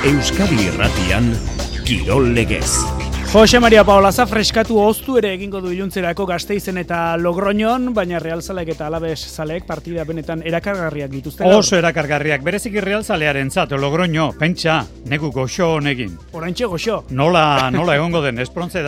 Euskadi 0.00 0.56
Irratian 0.64 1.36
Kirol 1.84 2.32
Legez. 2.32 2.99
Jose 3.32 3.60
Maria 3.60 3.84
Paolaza 3.86 4.24
freskatu 4.26 4.74
oztu 4.82 5.14
ere 5.20 5.28
egingo 5.36 5.60
du 5.62 5.70
iluntzerako 5.70 6.24
gazteizen 6.26 6.80
eta 6.80 7.14
logroñon, 7.14 7.92
baina 7.94 8.18
Real 8.18 8.40
Zalek 8.42 8.72
eta 8.72 8.88
Alabes 8.88 9.20
Zalek 9.22 9.68
partida 9.68 10.02
benetan 10.02 10.42
erakargarriak 10.42 11.12
dituzte. 11.12 11.46
Oso 11.46 11.78
erakargarriak, 11.78 12.42
berezik 12.42 12.74
Real 12.82 13.04
Zalearen 13.04 13.52
zat, 13.54 13.70
logroño, 13.70 14.32
pentsa, 14.36 14.80
negu 15.06 15.30
goxo 15.30 15.76
honegin. 15.76 16.16
Oraintxe 16.32 16.66
goxo. 16.66 17.04
Nola, 17.10 17.70
nola 17.70 17.94
egongo 18.00 18.20
den, 18.24 18.40
esprontze 18.42 18.82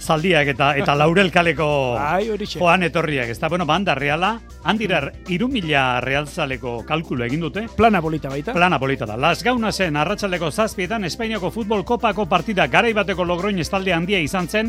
zaldiak 0.00 0.54
eta 0.54 0.70
eta 0.80 0.94
laurel 0.96 1.30
kaleko 1.30 1.98
Ai, 2.00 2.30
joan 2.54 2.82
etorriak. 2.88 3.28
Ez 3.28 3.38
da, 3.38 3.50
bueno, 3.50 3.66
banda 3.66 3.94
reala, 3.94 4.40
handirar 4.64 5.12
irumila 5.28 6.00
Real 6.00 6.26
Zaleko 6.26 6.78
kalkulo 6.88 7.26
egin 7.26 7.40
dute. 7.40 7.66
Plana 7.76 8.00
polita 8.00 8.30
baita. 8.30 8.54
Plana 8.54 8.80
polita 8.80 9.04
da. 9.04 9.18
Las 9.18 9.44
gauna 9.44 9.70
zen, 9.70 10.00
arratsaleko 10.00 10.50
zazpietan, 10.50 11.04
Espainiako 11.04 11.50
futbol 11.50 11.84
kopako 11.84 12.24
partida 12.24 12.66
garaibateko 12.66 13.22
logroño 13.22 13.49
Logroño 13.50 13.62
estalde 13.66 13.92
handia 13.92 14.20
izan 14.22 14.46
zen, 14.46 14.68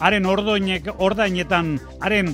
haren 0.00 0.24
ordoinek, 0.24 0.86
ordainetan, 1.04 1.74
haren 2.00 2.30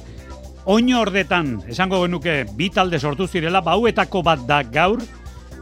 oino 0.71 1.01
ordetan, 1.03 1.57
esango 1.67 2.05
genuke, 2.05 2.45
bi 2.55 2.69
talde 2.71 3.01
sortu 3.03 3.27
zirela, 3.27 3.65
bauetako 3.67 4.23
bat 4.23 4.45
da 4.47 4.61
gaur, 4.63 5.03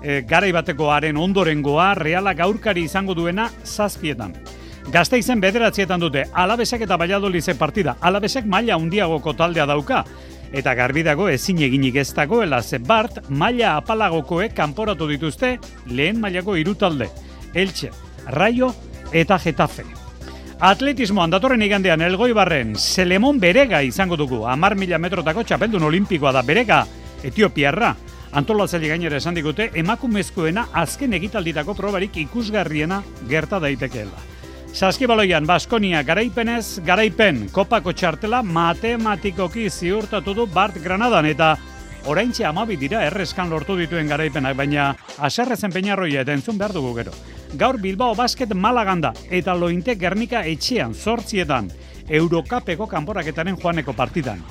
e, 0.02 0.20
garai 0.28 0.52
bateko 0.52 0.91
haren 0.92 1.16
ondorengoa, 1.16 1.94
reala 1.96 2.36
gaurkari 2.36 2.84
izango 2.84 3.16
duena, 3.16 3.48
zazpietan. 3.64 4.36
Gazteizen 4.92 5.41
bederatzietan 5.41 6.05
dute, 6.05 6.28
alabesek 6.34 6.84
eta 6.84 7.00
baiadolize 7.00 7.56
partida, 7.56 7.96
alabesek 8.05 8.44
maila 8.44 8.77
undiagoko 8.77 9.33
taldea 9.33 9.64
dauka, 9.64 10.05
eta 10.52 10.77
garbidago 10.77 11.30
ezin 11.33 11.64
eginik 11.64 11.96
ez 11.96 12.11
dagoela 12.12 12.61
ze 12.61 12.77
bart 12.77 13.22
maila 13.30 13.78
apalagokoek 13.80 14.52
kanporatu 14.52 15.08
dituzte 15.08 15.56
lehen 15.89 16.20
mailako 16.20 16.61
hiru 16.61 16.74
talde. 16.74 17.08
Elche, 17.55 17.89
Raio 18.28 18.74
eta 19.12 19.41
Getafe. 19.41 20.05
Atletismoan 20.56 21.28
datorren 21.28 21.60
igandean 21.60 22.00
elgoi 22.00 22.30
barren, 22.32 22.70
Selemon 22.80 23.36
Berega 23.36 23.82
izango 23.84 24.16
dugu, 24.16 24.38
amar 24.48 24.72
mila 24.72 24.96
metrotako 24.96 25.42
txapeldun 25.44 25.84
olimpikoa 25.84 26.32
da 26.32 26.40
Berega, 26.40 26.78
Etiopiarra. 27.28 27.90
Antolatzaile 28.40 28.88
gainera 28.88 29.20
esan 29.20 29.36
digute, 29.36 29.68
emakumezkoena 29.77 30.70
azken 30.72 31.12
egitalditako 31.20 31.77
probarik 31.77 32.16
ikusgarriena 32.24 33.02
gerta 33.28 33.60
daitekeela. 33.60 34.24
Saskibaloian, 34.72 35.44
Baskonia 35.44 36.00
garaipenez, 36.02 36.80
garaipen, 36.88 37.50
kopako 37.52 37.92
txartela 37.92 38.40
matematikoki 38.42 39.68
ziurtatu 39.68 40.32
du 40.40 40.48
Bart 40.48 40.80
Granadan, 40.80 41.28
eta 41.28 41.52
oraintxe 42.08 42.48
amabi 42.48 42.80
dira 42.80 43.04
errezkan 43.04 43.52
lortu 43.52 43.77
dituen 43.77 44.08
garaipenak, 44.08 44.56
baina 44.56 44.94
aserrezen 45.18 45.72
peñarroia 45.72 46.24
eta 46.24 46.32
entzun 46.32 46.56
behar 46.56 46.72
dugu 46.72 46.96
gero 46.96 47.36
gaur 47.55 47.78
Bilbao 47.78 48.14
Basket 48.14 48.52
Malaganda 48.55 49.12
eta 49.30 49.55
Lointe 49.55 49.94
Gernika 49.94 50.42
etxean 50.44 50.94
sortzietan 50.94 51.70
Eurokapeko 52.08 52.86
kanporaketaren 52.86 53.56
joaneko 53.61 53.92
partidan. 53.92 54.42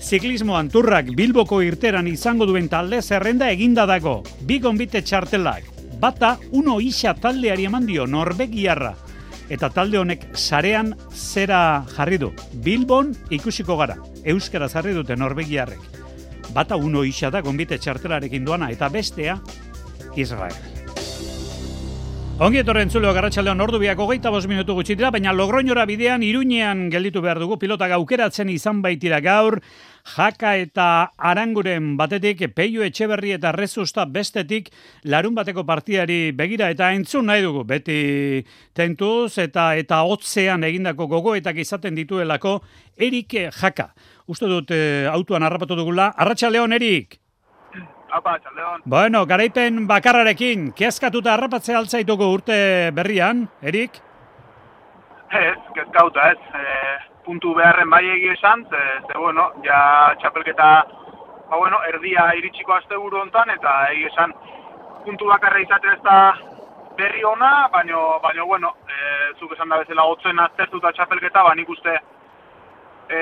Ziklismoan 0.00 0.70
turrak 0.72 1.10
Bilboko 1.16 1.60
irteran 1.62 2.08
izango 2.08 2.46
duen 2.48 2.68
talde 2.72 3.02
zerrenda 3.02 3.50
eginda 3.52 3.84
dago. 3.86 4.22
Bi 4.48 4.58
gonbite 4.58 5.02
txartelak. 5.02 5.68
Bata 6.00 6.38
uno 6.56 6.78
isa 6.80 7.12
taldeari 7.14 7.66
eman 7.68 7.86
dio 7.86 8.06
Norbegiarra. 8.06 8.94
Eta 9.50 9.68
talde 9.74 9.98
honek 9.98 10.24
sarean 10.34 10.94
zera 11.12 11.84
jarri 11.96 12.18
du. 12.18 12.32
Bilbon 12.64 13.12
ikusiko 13.30 13.76
gara. 13.76 13.98
Euskara 14.24 14.68
zarri 14.68 14.94
dute 14.96 15.16
Norbegiarrek. 15.16 15.80
Bata 16.54 16.76
uno 16.76 17.04
isa 17.04 17.30
da 17.30 17.42
gonbite 17.44 17.78
txartelarekin 17.78 18.44
duana 18.44 18.70
eta 18.70 18.88
bestea 18.88 19.38
Israel. 20.16 20.79
Ongi 22.40 22.56
etorren 22.62 22.88
zuleo 22.88 23.10
garratxaldeon 23.12 23.60
ordu 23.60 23.76
biako 23.82 24.06
geita 24.08 24.30
bos 24.32 24.46
minutu 24.48 24.72
gutxi 24.72 24.94
dira, 24.96 25.10
baina 25.12 25.34
logroñora 25.36 25.82
bidean 25.84 26.22
iruñean 26.24 26.86
gelditu 26.88 27.20
behar 27.20 27.36
dugu 27.42 27.58
pilota 27.60 27.84
gaukeratzen 27.92 28.48
izan 28.48 28.80
baitira 28.80 29.18
gaur, 29.20 29.58
jaka 30.14 30.54
eta 30.56 30.86
aranguren 31.18 31.92
batetik, 32.00 32.46
peio 32.56 32.80
etxeberri 32.80 33.34
eta 33.36 33.52
rezusta 33.52 34.08
bestetik, 34.08 34.72
larun 35.04 35.36
bateko 35.36 35.66
partiari 35.68 36.32
begira 36.32 36.72
eta 36.72 36.94
entzun 36.96 37.28
nahi 37.28 37.44
dugu, 37.44 37.68
beti 37.68 38.00
tentuz 38.72 39.36
eta 39.36 39.74
eta 39.76 40.00
hotzean 40.08 40.64
egindako 40.64 41.12
gogoetak 41.12 41.60
izaten 41.60 41.92
dituelako, 41.92 42.62
erik 42.96 43.36
jaka. 43.52 43.92
Uste 44.32 44.48
dut 44.48 44.72
e, 44.72 45.04
autuan 45.12 45.44
harrapatu 45.44 45.76
dugula, 45.76 46.14
arratxaldeon 46.16 46.72
erik! 46.72 47.20
Apa, 48.10 48.36
txaldeon. 48.42 48.82
Bueno, 48.90 49.24
garaipen 49.26 49.84
bakarrarekin, 49.86 50.70
kezkatuta 50.76 51.34
harrapatzea 51.34 51.78
altzaituko 51.78 52.30
urte 52.34 52.56
berrian, 52.96 53.44
Erik? 53.62 54.00
Ez, 55.30 55.58
kezkauta 55.76 56.30
ez. 56.32 56.38
E, 56.58 56.64
puntu 57.24 57.54
beharren 57.54 57.90
bai 57.90 58.02
egi 58.16 58.32
esan, 58.34 58.64
ze, 58.70 58.80
ze 59.06 59.18
bueno, 59.18 59.50
ja 59.66 59.80
txapelketa, 60.18 60.70
ba 61.50 61.56
bueno, 61.56 61.82
erdia 61.92 62.30
iritsiko 62.38 62.74
azte 62.74 62.98
buru 62.98 63.20
hontan 63.20 63.52
eta 63.54 63.74
egi 63.92 64.08
esan, 64.10 64.34
puntu 65.04 65.30
bakarra 65.30 65.62
izate 65.62 65.94
ez 65.94 66.00
da 66.02 66.16
berri 66.98 67.22
ona, 67.24 67.68
baino, 67.72 68.18
baino 68.22 68.46
bueno, 68.46 68.74
e, 68.90 69.34
zuk 69.38 69.54
esan 69.54 69.70
da 69.70 69.78
bezala 69.84 70.08
gotzen 70.10 70.42
aztertuta 70.42 70.92
txapelketa, 70.96 71.44
ba 71.46 71.54
nik 71.54 71.70
uste, 71.70 71.94
e, 73.08 73.20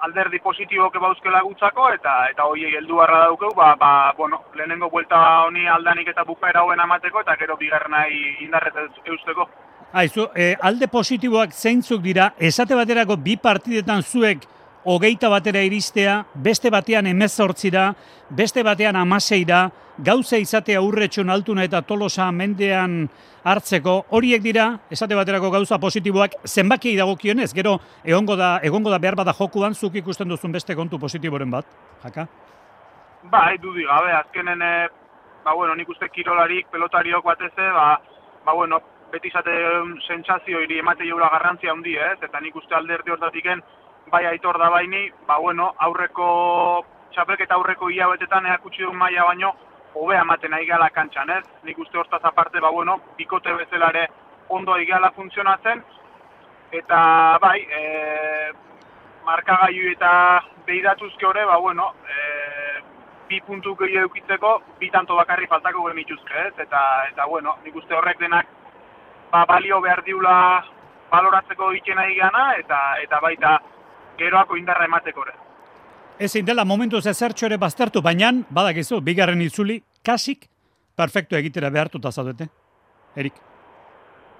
alderdi 0.00 0.38
positibo 0.40 0.90
ke 0.90 1.00
bauzkela 1.02 1.40
gutzako 1.46 1.88
eta 1.94 2.14
eta 2.30 2.46
hoiei 2.50 2.74
heldu 2.76 3.00
harra 3.00 3.24
daukeu 3.26 3.52
ba, 3.56 3.74
ba, 3.76 4.12
bueno, 4.16 4.42
lehenengo 4.54 4.90
buelta 4.90 5.18
honi 5.46 5.66
aldanik 5.68 6.08
eta 6.08 6.24
bukaera 6.24 6.62
hoen 6.62 6.80
amateko 6.80 7.24
eta 7.24 7.36
gero 7.40 7.56
bigarrenai 7.56 8.10
indarret 8.44 8.78
eusteko. 9.06 9.48
Aizu, 9.92 10.28
e, 10.36 10.54
alde 10.60 10.86
positiboak 10.92 11.52
zeintzuk 11.52 12.02
dira, 12.04 12.32
esate 12.38 12.76
baterako 12.76 13.16
bi 13.16 13.36
partidetan 13.40 14.02
zuek 14.02 14.44
hogeita 14.84 15.28
batera 15.28 15.62
iristea, 15.62 16.22
beste 16.34 16.70
batean 16.70 17.06
emezortzira, 17.06 17.92
beste 18.30 18.62
batean 18.62 18.96
amaseira, 18.96 19.68
gauza 19.98 20.38
izatea 20.38 20.80
urretxon 20.80 21.30
altuna 21.30 21.64
eta 21.66 21.82
tolosa 21.82 22.30
mendean 22.32 23.08
hartzeko, 23.48 23.94
horiek 24.14 24.42
dira, 24.42 24.68
esate 24.90 25.16
baterako 25.18 25.50
gauza 25.50 25.78
positiboak, 25.82 26.38
zenbaki 26.46 26.94
dagokionez, 26.96 27.50
gero 27.54 27.78
egongo 28.04 28.36
da, 28.36 28.58
egongo 28.62 28.90
da 28.90 29.00
behar 29.02 29.16
bada 29.18 29.34
jokuan, 29.34 29.74
zuk 29.74 29.96
ikusten 29.98 30.28
duzun 30.28 30.52
beste 30.52 30.76
kontu 30.76 30.98
positiboren 30.98 31.50
bat, 31.50 31.66
jaka? 32.04 32.28
Ba, 33.32 33.48
du 33.60 33.74
gabe, 33.74 34.12
azkenen, 34.12 34.62
e, 34.62 34.88
ba, 35.44 35.54
bueno, 35.54 35.74
nik 35.74 35.88
uste 35.88 36.08
kirolarik, 36.14 36.68
pelotariok 36.70 37.24
bateze, 37.24 37.72
ba, 37.74 37.98
ba, 38.44 38.54
bueno, 38.54 38.80
beti 39.12 39.28
izate 39.32 39.54
sentsazio 40.06 40.60
iri 40.60 40.78
emate 40.78 41.06
jaula 41.08 41.30
garrantzia 41.32 41.72
handi, 41.72 41.96
ez? 41.96 42.18
Eta 42.22 42.40
nik 42.44 42.56
uste 42.56 42.76
alderdi 42.76 43.10
hortatiken, 43.10 43.62
bai 44.10 44.24
aitor 44.26 44.58
da 44.58 44.70
baini, 44.70 45.10
ba 45.26 45.38
bueno, 45.38 45.72
aurreko 45.78 46.84
txapelketa 47.12 47.54
aurreko 47.54 47.88
hilabetetan 47.90 48.46
eakutsi 48.46 48.82
duen 48.82 48.96
maila 48.96 49.24
baino 49.28 49.52
hobe 49.94 50.16
ematen 50.16 50.54
ari 50.54 50.66
gala 50.66 50.90
kantxan, 50.90 51.30
ez? 51.30 51.44
Nik 51.64 51.78
uste 51.78 51.98
hortaz 51.98 52.20
aparte, 52.24 52.60
ba 52.60 52.70
bueno, 52.70 52.98
bikote 53.16 53.54
bezalare 53.54 54.08
ondo 54.48 54.72
ari 54.72 54.86
gala 54.86 55.10
funtzionatzen, 55.16 55.82
eta 56.72 57.00
bai, 57.42 57.58
e, 57.60 58.52
markagaiu 59.24 59.90
eta 59.92 60.12
behiratuzke 60.66 61.26
hori, 61.26 61.44
ba 61.48 61.56
bueno, 61.58 61.92
e, 62.04 62.82
bi 63.28 63.40
puntu 63.44 63.74
gehi 63.76 63.98
edukitzeko, 64.00 64.54
bi 64.78 64.90
tanto 64.90 65.16
bakarri 65.16 65.46
faltako 65.46 65.88
genituzke, 65.88 66.46
ez? 66.46 66.54
Eta, 66.64 66.82
eta 67.10 67.26
bueno, 67.26 67.56
nik 67.64 67.76
uste 67.76 67.96
horrek 67.96 68.20
denak 68.20 68.46
ba, 69.32 69.44
balio 69.44 69.80
behar 69.84 70.02
diula 70.04 70.36
baloratzeko 71.10 71.72
ikena 71.76 72.06
gana, 72.16 72.44
eta, 72.60 72.78
eta 73.02 73.20
baita 73.20 73.58
geroako 74.18 74.56
indarra 74.56 74.84
emateko 74.84 75.24
ere. 75.26 75.34
Ezin 76.18 76.46
dela 76.46 76.64
momentu 76.66 77.00
zezertxo 77.00 77.46
ere 77.46 77.56
baztertu, 77.62 78.02
baina 78.02 78.32
badakizu, 78.50 79.00
bigarren 79.06 79.42
itzuli, 79.42 79.78
kasik, 80.04 80.48
perfecto 80.98 81.36
egitera 81.38 81.70
behartuta 81.70 82.10
zaudete, 82.10 82.48
Erik? 83.14 83.34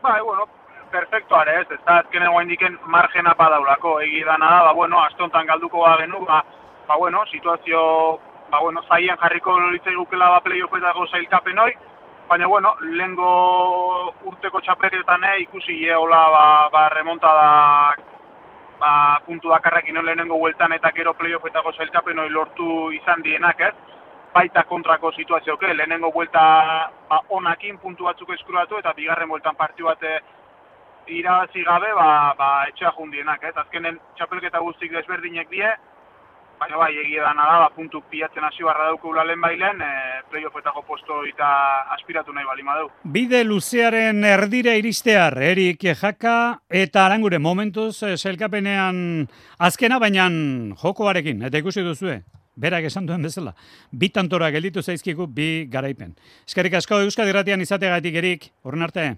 Ba, 0.02 0.16
e, 0.18 0.22
bueno, 0.22 0.48
perfecto 0.90 1.36
are 1.36 1.60
ez, 1.60 1.66
ez 1.70 1.78
da 1.86 2.00
ezken 2.00 2.26
egoa 2.26 2.42
indiken 2.42 2.78
margena 2.86 3.34
padaulako, 3.38 4.00
egi 4.00 4.24
dana 4.26 4.50
da, 4.56 4.64
ba, 4.66 4.72
bueno, 4.74 4.98
astontan 5.04 5.46
galduko 5.46 5.84
ba 5.84 5.96
genu, 6.02 6.24
ba, 6.26 6.42
ba, 6.88 6.96
bueno, 6.96 7.24
situazio, 7.30 7.80
ba, 8.50 8.60
bueno, 8.60 8.82
zaien 8.88 9.16
jarriko 9.22 9.58
litzei 9.70 9.94
gukela 9.94 10.32
ba 10.34 10.42
playoffetako 10.42 11.06
zailkapen 11.12 11.58
hori, 11.58 11.78
baina, 12.28 12.46
bueno, 12.46 12.74
lehengo 12.80 13.32
urteko 14.32 14.60
txaperietan 14.60 15.24
eh, 15.30 15.42
ikusi 15.46 15.78
jeola 15.84 16.22
ba, 16.34 16.46
ba 16.72 16.88
remontadak 16.98 18.17
ba, 18.78 19.20
puntu 19.26 19.48
bakarrak 19.48 19.88
ino 19.88 20.02
lehenengo 20.02 20.38
hueltan 20.38 20.72
eta 20.72 20.92
gero 20.94 21.14
playoffetako 21.14 21.72
zailkapen 21.72 22.18
hori 22.18 22.30
lortu 22.34 22.90
izan 22.92 23.22
dienak, 23.22 23.60
ez? 23.60 23.74
Baita 24.34 24.62
kontrako 24.68 25.12
situazio, 25.12 25.56
ke? 25.56 25.74
lehenengo 25.74 26.10
huelta 26.14 26.42
ba, 27.08 27.20
onakin 27.28 27.78
puntu 27.78 28.04
batzuk 28.04 28.30
eskuratu 28.36 28.78
eta 28.78 28.92
bigarren 28.96 29.30
hueltan 29.30 29.56
partiu 29.56 29.86
bate 29.90 30.18
irabazi 31.08 31.64
gabe 31.64 31.92
ba, 31.96 32.34
ba, 32.38 32.50
etxea 32.68 32.92
jundienak, 32.96 33.44
ez? 33.44 33.56
Azkenen 33.56 33.98
txapelketa 34.16 34.60
guztik 34.64 34.92
desberdinek 34.92 35.50
die, 35.50 35.70
baina 36.68 36.78
bai, 36.84 36.92
egia 37.00 37.22
da, 37.24 37.32
ba, 37.34 37.68
puntu 37.74 38.02
pilatzen 38.10 38.44
hasi 38.44 38.62
barra 38.62 38.88
dauko 38.90 39.08
ulalen 39.08 39.40
bailen, 39.40 39.80
e, 39.80 40.22
playoffetako 40.30 40.82
posto 40.86 41.24
eta 41.24 41.48
aspiratu 41.94 42.32
nahi 42.32 42.44
bali 42.44 42.62
madeu. 42.62 42.90
Bide 43.04 43.42
luzearen 43.44 44.24
erdire 44.24 44.76
iristear, 44.78 45.38
erik 45.40 45.82
jaka 45.96 46.60
eta 46.68 47.06
arangure 47.06 47.38
momentuz 47.38 48.02
eh, 48.02 48.16
selkapenean 48.16 49.28
azkena, 49.58 49.98
baina 49.98 50.28
jokoarekin, 50.82 51.42
eta 51.48 51.58
ikusi 51.58 51.82
duzue, 51.82 52.22
berak 52.56 52.84
esan 52.84 53.06
duen 53.06 53.22
bezala, 53.22 53.54
bi 53.90 54.10
tantora 54.10 54.50
gelditu 54.50 54.82
zaizkiku 54.82 55.26
bi 55.26 55.66
garaipen. 55.70 56.16
Eskerrik 56.46 56.74
asko 56.74 57.00
Euskadi 57.00 57.32
Ratian 57.32 57.64
izategatik 57.64 58.20
erik, 58.20 58.52
horren 58.62 58.82
arte. 58.82 59.14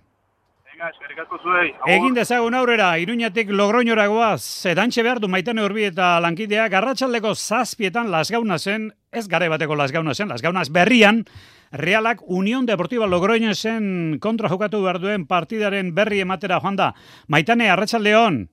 Venga, 0.81 0.95
eskerrik 0.95 1.19
asko 1.21 1.37
zuei. 1.45 1.67
Egin 1.93 2.15
dezagun 2.17 2.55
aurrera, 2.57 2.87
iruñatik 2.97 3.51
logroñora 3.53 4.07
goaz, 4.09 4.65
edantxe 4.65 5.03
behar 5.05 5.19
du 5.21 5.29
maitane 5.29 5.61
urbi 5.61 5.83
eta 5.85 6.15
lankidea, 6.25 6.71
garratxaldeko 6.73 7.35
zazpietan 7.35 8.09
lasgauna 8.09 8.57
zen, 8.57 8.87
ez 9.13 9.27
gara 9.29 9.51
bateko 9.53 9.77
lasgauna 9.77 10.15
zen, 10.15 10.31
lasgaunaz 10.33 10.71
berrian, 10.73 11.27
Realak 11.71 12.23
Unión 12.25 12.65
Deportiva 12.65 13.07
Logroño 13.07 13.53
zen 13.53 14.17
kontra 14.25 14.49
jokatu 14.49 14.81
behar 14.83 15.03
duen 15.03 15.27
partidaren 15.29 15.93
berri 15.95 16.23
ematera 16.25 16.63
joan 16.65 16.81
da. 16.81 16.95
Maitane, 17.29 17.69
arratsaldeon. 17.69 18.47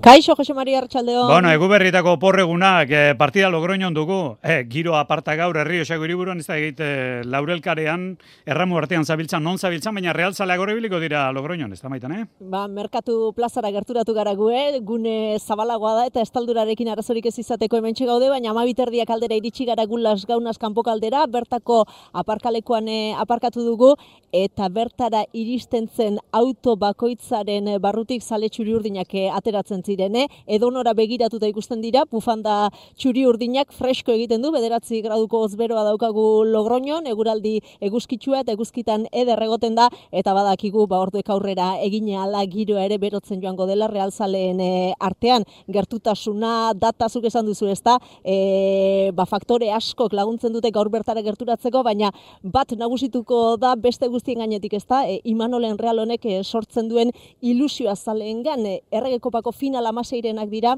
Kaixo, 0.00 0.34
Jose 0.34 0.54
Maria 0.54 0.78
Archaldeon. 0.78 1.28
Bueno, 1.28 1.50
egu 1.52 1.68
berrietako 1.68 2.18
porregunak, 2.18 2.88
eh, 2.90 3.14
partida 3.18 3.50
logroñon 3.50 3.92
dugu, 3.92 4.38
eh, 4.42 4.64
giro 4.68 4.96
aparta 4.96 5.34
gaur, 5.36 5.56
herri 5.58 5.80
osago 5.80 6.06
iriburuan, 6.06 6.38
ez 6.40 6.46
da 6.46 6.56
egite 6.56 7.22
laurelkarean, 7.24 8.16
erramu 8.46 8.78
artean 8.78 9.04
zabiltzan, 9.04 9.42
non 9.44 9.58
zabiltzan, 9.58 9.94
baina 9.94 10.14
real 10.14 10.34
zalea 10.34 10.56
biliko 10.56 10.98
dira 11.00 11.30
logroñon, 11.32 11.72
ez 11.72 11.82
da 11.82 11.88
maitan, 11.90 12.12
eh? 12.12 12.24
Ba, 12.40 12.66
merkatu 12.66 13.32
plazara 13.36 13.70
gerturatu 13.70 14.14
gara 14.14 14.34
gu, 14.34 14.50
eh? 14.50 14.80
gune 14.80 15.38
zabalagoa 15.38 15.94
da, 15.94 16.06
eta 16.06 16.22
estaldurarekin 16.22 16.88
arazorik 16.88 17.26
ez 17.26 17.38
izateko 17.38 17.76
hemen 17.76 17.94
gaude, 17.94 18.30
baina 18.30 18.50
amabiterdiak 18.50 19.10
aldera 19.10 19.34
iritsi 19.34 19.66
gara 19.66 19.84
gu 19.84 19.98
las 19.98 20.24
gaunaz 20.24 20.56
kanpo 20.56 20.82
kaldera, 20.82 21.26
bertako 21.26 21.84
aparkalekoan 22.12 22.88
eh, 22.88 23.14
aparkatu 23.18 23.62
dugu, 23.62 23.96
eta 24.32 24.68
bertara 24.68 25.24
iristen 25.32 25.88
zen 25.88 26.18
auto 26.32 26.76
bakoitzaren 26.76 27.68
eh, 27.68 27.78
barrutik 27.78 28.22
zale 28.22 28.48
txuri 28.48 28.74
urdinak 28.74 29.14
eh, 29.14 29.28
ateratzen 29.60 29.82
zirene, 29.84 30.26
edonora 30.46 30.92
begiratuta 30.94 31.48
ikusten 31.48 31.80
dira, 31.80 32.04
bufanda 32.10 32.70
txuri 32.98 33.26
urdinak 33.26 33.72
fresko 33.72 34.12
egiten 34.12 34.42
du, 34.42 34.50
bederatzi 34.52 35.00
graduko 35.02 35.44
ozberoa 35.46 35.84
daukagu 35.84 36.44
logroñon, 36.44 37.06
eguraldi 37.06 37.60
eguzkitsua 37.80 38.42
eta 38.42 38.52
eguzkitan 38.52 39.06
eder 39.12 39.40
egoten 39.42 39.74
da, 39.74 39.88
eta 40.12 40.34
badakigu 40.34 40.86
ba 40.86 41.00
orduek 41.00 41.28
aurrera 41.30 41.76
egine 41.80 42.16
ala 42.18 42.44
giroa 42.46 42.84
ere 42.84 42.98
berotzen 42.98 43.40
joango 43.42 43.66
dela 43.66 43.88
realzaleen 43.88 44.60
e, 44.60 44.70
artean, 44.98 45.44
gertutasuna 45.68 46.72
datazuk 46.74 47.24
esan 47.24 47.46
duzu 47.46 47.70
ezta, 47.70 47.98
e, 48.24 49.10
ba 49.14 49.26
faktore 49.26 49.70
askok 49.72 50.14
laguntzen 50.16 50.52
dute 50.52 50.70
gaur 50.70 50.90
bertara 50.90 51.22
gerturatzeko, 51.22 51.82
baina 51.84 52.12
bat 52.42 52.72
nagusituko 52.76 53.56
da 53.60 53.74
beste 53.76 54.08
guztien 54.08 54.40
gainetik 54.40 54.74
ezta, 54.80 55.04
e, 55.06 55.20
Imanolen 55.24 55.78
Real 55.78 56.00
honek 56.02 56.24
e, 56.26 56.40
sortzen 56.44 56.88
duen 56.88 57.12
ilusioa 57.40 57.94
zaleengan 57.96 58.64
e, 58.66 58.80
erregekopako 58.90 59.49
final 59.52 59.86
amaseirenak 59.86 60.48
dira, 60.50 60.76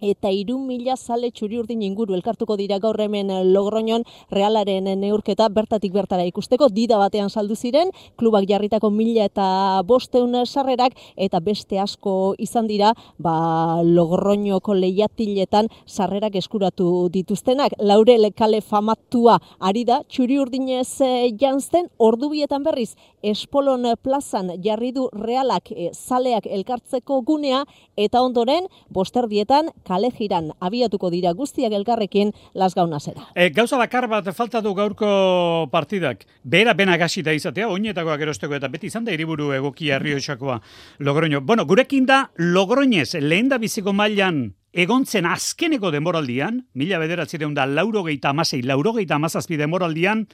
eta 0.00 0.30
irun 0.30 0.66
mila 0.66 0.96
zale 0.96 1.30
txuri 1.30 1.58
urdin 1.58 1.82
inguru 1.82 2.14
elkartuko 2.14 2.56
dira 2.56 2.78
gaur 2.78 2.98
hemen 3.00 3.30
eh, 3.30 3.42
logroñon 3.44 4.04
realaren 4.30 4.86
eh, 4.86 4.96
neurketa 4.96 5.48
bertatik 5.48 5.92
bertara 5.92 6.24
ikusteko. 6.28 6.68
Dida 6.68 6.98
batean 6.98 7.30
saldu 7.30 7.56
ziren 7.56 7.90
klubak 8.16 8.48
jarritako 8.48 8.90
mila 8.90 9.24
eta 9.24 9.82
bosteun 9.86 10.34
sarrerak 10.46 10.96
eta 11.16 11.40
beste 11.40 11.78
asko 11.78 12.34
izan 12.38 12.66
dira 12.66 12.92
ba, 13.18 13.82
logroñoko 13.82 14.74
lehiatiletan 14.74 15.68
sarrerak 15.86 16.36
eskuratu 16.36 17.08
dituztenak. 17.12 17.74
Laurel 17.78 18.30
kale 18.36 18.60
famatua 18.60 19.38
ari 19.58 19.84
da 19.84 20.02
txuri 20.08 20.38
urdinez 20.38 21.00
e, 21.00 21.30
jantzen 21.38 21.88
ordubietan 21.98 22.62
berriz 22.62 22.94
espolon 23.22 23.86
plazan 24.02 24.52
jarri 24.62 24.92
du 24.92 25.08
realak 25.12 25.70
zaleak 25.92 26.46
elkartzeko 26.46 27.20
gunea 27.22 27.64
eta 27.96 28.22
ondoren 28.22 28.68
bosterdietan 28.94 29.70
kale 29.88 30.10
jiran 30.12 30.52
abiatuko 30.60 31.10
dira 31.10 31.32
guztiak 31.32 31.72
elkarrekin 31.72 32.34
las 32.54 32.76
gaunazera. 32.76 33.30
E, 33.34 33.48
gauza 33.56 33.80
bakar 33.80 34.08
bat 34.08 34.28
falta 34.36 34.60
du 34.60 34.74
gaurko 34.76 35.68
partidak. 35.72 36.26
Bera 36.44 36.74
bena 36.74 36.98
gasita 37.00 37.32
izatea, 37.32 37.70
oinetakoak 37.72 38.20
erosteko 38.26 38.58
eta 38.58 38.68
beti 38.68 38.92
izan 38.92 39.08
da 39.08 39.16
iriburu 39.16 39.52
egokia 39.56 39.96
herriosakoa 39.96 40.60
logroño. 40.98 41.40
Bueno, 41.40 41.66
gurekin 41.66 42.06
da 42.06 42.28
logroñez 42.36 43.14
lehen 43.20 43.48
da 43.48 43.58
biziko 43.58 43.92
mailan 43.92 44.52
egontzen 44.72 45.26
azkeneko 45.26 45.90
demoraldian, 45.90 46.62
mila 46.74 47.00
bederatzireun 47.00 47.54
da 47.56 47.66
laurogeita 47.66 48.30
amasei, 48.30 48.62
laurogeita 48.62 49.16
amazazpi 49.16 49.56
demoraldian, 49.56 50.26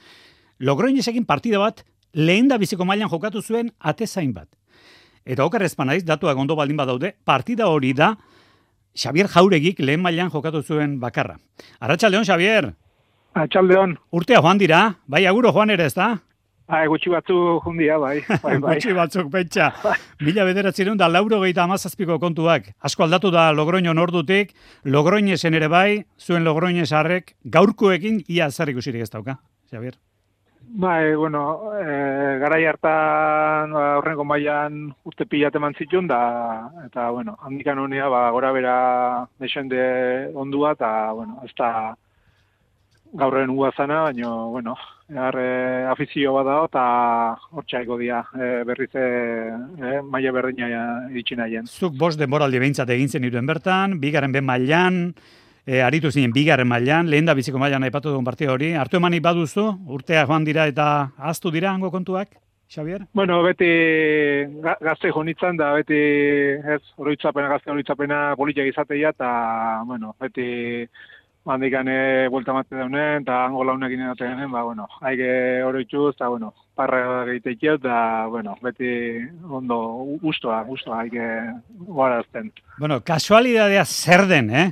logroñez 0.59 1.07
egin 1.07 1.25
partida 1.25 1.59
bat 1.59 1.85
lehen 2.13 2.47
da 2.51 2.57
biziko 2.57 2.85
mailan 2.85 3.09
jokatu 3.09 3.41
zuen 3.41 3.71
atezain 3.79 4.33
bat. 4.33 4.49
Eta 5.25 5.45
okarrezpan 5.47 5.89
naiz, 5.89 6.03
datuak 6.05 6.37
ondo 6.37 6.55
baldin 6.55 6.77
badaude, 6.77 7.15
partida 7.25 7.67
hori 7.73 7.93
da, 7.97 8.13
Xavier 8.95 9.27
Jauregik 9.27 9.79
lehen 9.79 10.01
mailan 10.01 10.31
jokatu 10.31 10.63
zuen 10.63 10.99
bakarra. 10.99 11.35
Arratxaldeon, 11.79 12.23
Xavier. 12.25 12.71
Arratxaldeon. 13.35 13.97
Urtea 14.15 14.39
joan 14.41 14.57
dira, 14.57 14.85
bai 15.07 15.25
aguro 15.27 15.51
joan 15.51 15.75
ere 15.75 15.85
ez 15.85 15.93
da? 15.93 16.15
Bai, 16.65 16.87
gutxi 16.89 17.11
batzu 17.13 17.35
jundia, 17.61 17.99
bai. 18.01 18.15
bai, 18.45 18.55
bai. 18.57 18.77
gutxi 18.77 18.95
batzuk, 18.97 19.27
pentsa. 19.33 19.69
Mila 20.25 20.47
bederatzen 20.47 20.97
da 20.97 21.11
lauro 21.11 21.41
gehieta 21.43 21.67
amazazpiko 21.67 22.17
kontuak. 22.23 22.71
Asko 22.79 23.05
aldatu 23.05 23.29
da 23.35 23.51
Logroño 23.53 23.93
nordutik, 23.93 24.55
Logroñesen 24.85 25.53
ere 25.53 25.69
bai, 25.69 26.05
zuen 26.17 26.47
Logroñesarrek, 26.47 27.35
gaurkoekin 27.43 28.23
ia 28.27 28.49
zer 28.49 28.73
ikusirik 28.73 29.05
ez 29.05 29.11
dauka, 29.11 29.39
Xavier. 29.69 29.99
Bai, 30.77 31.15
bueno, 31.15 31.71
e, 31.79 32.37
garai 32.39 32.65
hartan 32.67 33.71
ba, 33.71 33.83
horrengo 33.95 34.25
mailan 34.27 34.89
urte 35.07 35.23
pila 35.23 35.47
eman 35.55 35.75
zituen 35.79 36.09
da 36.09 36.17
eta 36.83 37.05
bueno, 37.15 37.37
handikan 37.47 37.79
honea 37.79 38.09
ba 38.11 38.29
gora 38.35 38.51
bera 38.51 38.75
desende 39.39 39.79
ondua 40.35 40.73
eta 40.75 40.89
bueno, 41.13 41.39
ez 41.45 41.53
da 41.55 41.95
gaurren 43.13 43.55
uazana, 43.55 44.01
baina, 44.09 44.33
bueno, 44.51 44.75
Egar, 45.05 45.35
e, 45.37 45.85
afizio 45.85 46.31
bat 46.33 46.47
da, 46.47 46.57
eta 46.65 46.83
hortxaiko 47.53 47.95
dia, 47.99 48.23
e, 48.33 48.63
berriz 48.65 48.89
e, 48.97 49.99
maia 50.01 50.31
berdina 50.33 50.67
iritsi 51.11 51.37
nahien. 51.37 51.69
Zuk 51.69 51.93
bost 51.95 52.17
denboraldi 52.19 52.59
behintzat 52.59 52.89
egin 52.89 53.07
zen 53.07 53.27
iruen 53.29 53.45
bertan, 53.45 53.99
bigarren 54.01 54.33
ben 54.33 54.47
mailan, 54.47 54.97
e, 55.65 55.81
aritu 55.81 56.11
zinen 56.11 56.33
bigarren 56.33 56.69
mailan, 56.69 57.09
lehen 57.09 57.25
da 57.25 57.35
biziko 57.37 57.59
mailan 57.61 57.83
aipatu 57.83 58.11
dugun 58.13 58.25
partida 58.25 58.53
hori. 58.53 58.73
Artu 58.77 59.01
emanik 59.01 59.23
baduzu, 59.25 59.67
urtea 59.97 60.25
joan 60.25 60.45
dira 60.45 60.67
eta 60.71 60.87
aztu 61.17 61.51
dira 61.51 61.71
hango 61.73 61.91
kontuak, 61.91 62.37
Xavier? 62.69 63.05
Bueno, 63.13 63.41
beti 63.45 63.67
ga, 64.63 64.77
gazte 64.81 65.11
jonitzen 65.13 65.57
da, 65.57 65.73
beti 65.77 65.97
ez, 66.75 66.81
oroitzapena, 66.97 67.49
gazte 67.55 67.73
oroitzapena 67.73 68.21
politia 68.37 68.65
izateia, 68.65 69.11
eta, 69.13 69.29
bueno, 69.85 70.15
beti 70.21 70.87
bandikane 71.45 72.27
buelta 72.33 72.55
mate 72.55 72.73
daunen, 72.73 73.21
eta 73.21 73.43
hango 73.45 73.63
launekin 73.67 74.01
edaten 74.01 74.49
ba, 74.49 74.63
bueno, 74.65 74.87
haike 75.01 75.29
oroitzuz, 75.63 76.15
eta, 76.15 76.31
bueno, 76.33 76.55
parra 76.75 77.21
egiteik 77.29 77.83
da, 77.83 78.25
bueno, 78.33 78.57
beti 78.65 78.89
ondo 79.45 79.79
ustoa, 80.25 80.63
ustoa, 80.67 81.03
haike 81.03 81.29
guarazten. 81.85 82.51
Bueno, 82.79 83.01
kasualidadea 83.05 83.85
zer 83.85 84.25
den, 84.27 84.49
eh? 84.49 84.69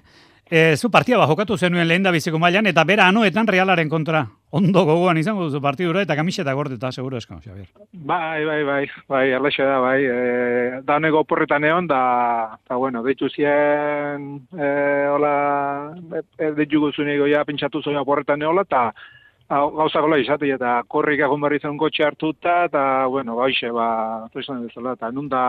E, 0.50 0.76
zu 0.78 0.92
partia 0.92 1.18
ba 1.18 1.26
jokatu 1.26 1.58
zenuen 1.58 1.88
lehen 1.88 2.04
da 2.04 2.12
biziko 2.12 2.40
mailan 2.40 2.68
eta 2.68 2.84
bera 2.84 3.08
anoetan 3.08 3.48
realaren 3.48 3.90
kontra. 3.90 4.26
Ondo 4.52 4.84
gogoan 4.86 5.18
izango 5.18 5.48
duzu 5.48 5.62
partidura 5.62 6.04
eta 6.04 6.16
kamiseta 6.16 6.54
gordeta, 6.54 6.92
seguro 6.92 7.18
esko, 7.18 7.40
Xavier. 7.42 7.70
Bai, 7.94 8.46
bai, 8.46 8.64
bai, 8.64 8.84
bai, 9.10 9.24
arlexe 9.34 9.64
da, 9.64 9.80
bai. 9.80 10.04
E, 10.04 10.82
da 10.86 11.00
nego 11.00 11.24
porretan 11.24 11.64
egon, 11.64 11.88
da, 11.88 12.60
da, 12.68 12.76
bueno, 12.76 13.02
deitu 13.04 13.32
zien, 13.34 14.44
e, 14.54 14.70
hola, 15.10 15.34
e, 16.38 16.52
deitu 16.60 16.84
guzuniko 16.86 17.26
ja, 17.32 17.46
pentsatu 17.48 17.82
zoia 17.82 18.04
porretan 18.06 18.44
egon, 18.44 18.62
eta 18.62 18.92
gauza 19.76 20.02
gola 20.04 20.18
izate, 20.22 20.50
eta 20.56 20.76
korrik 20.90 21.22
egon 21.26 21.42
barri 21.44 21.60
zen 21.60 21.78
kotxe 21.78 22.06
hartuta, 22.06 22.66
eta, 22.68 22.84
bueno, 23.12 23.36
ba, 23.38 23.48
hoxe, 23.48 23.72
ba, 23.74 23.88
toizan 24.34 24.62
bezala, 24.68 24.94
eta 24.98 25.10
nun 25.12 25.30
da, 25.32 25.44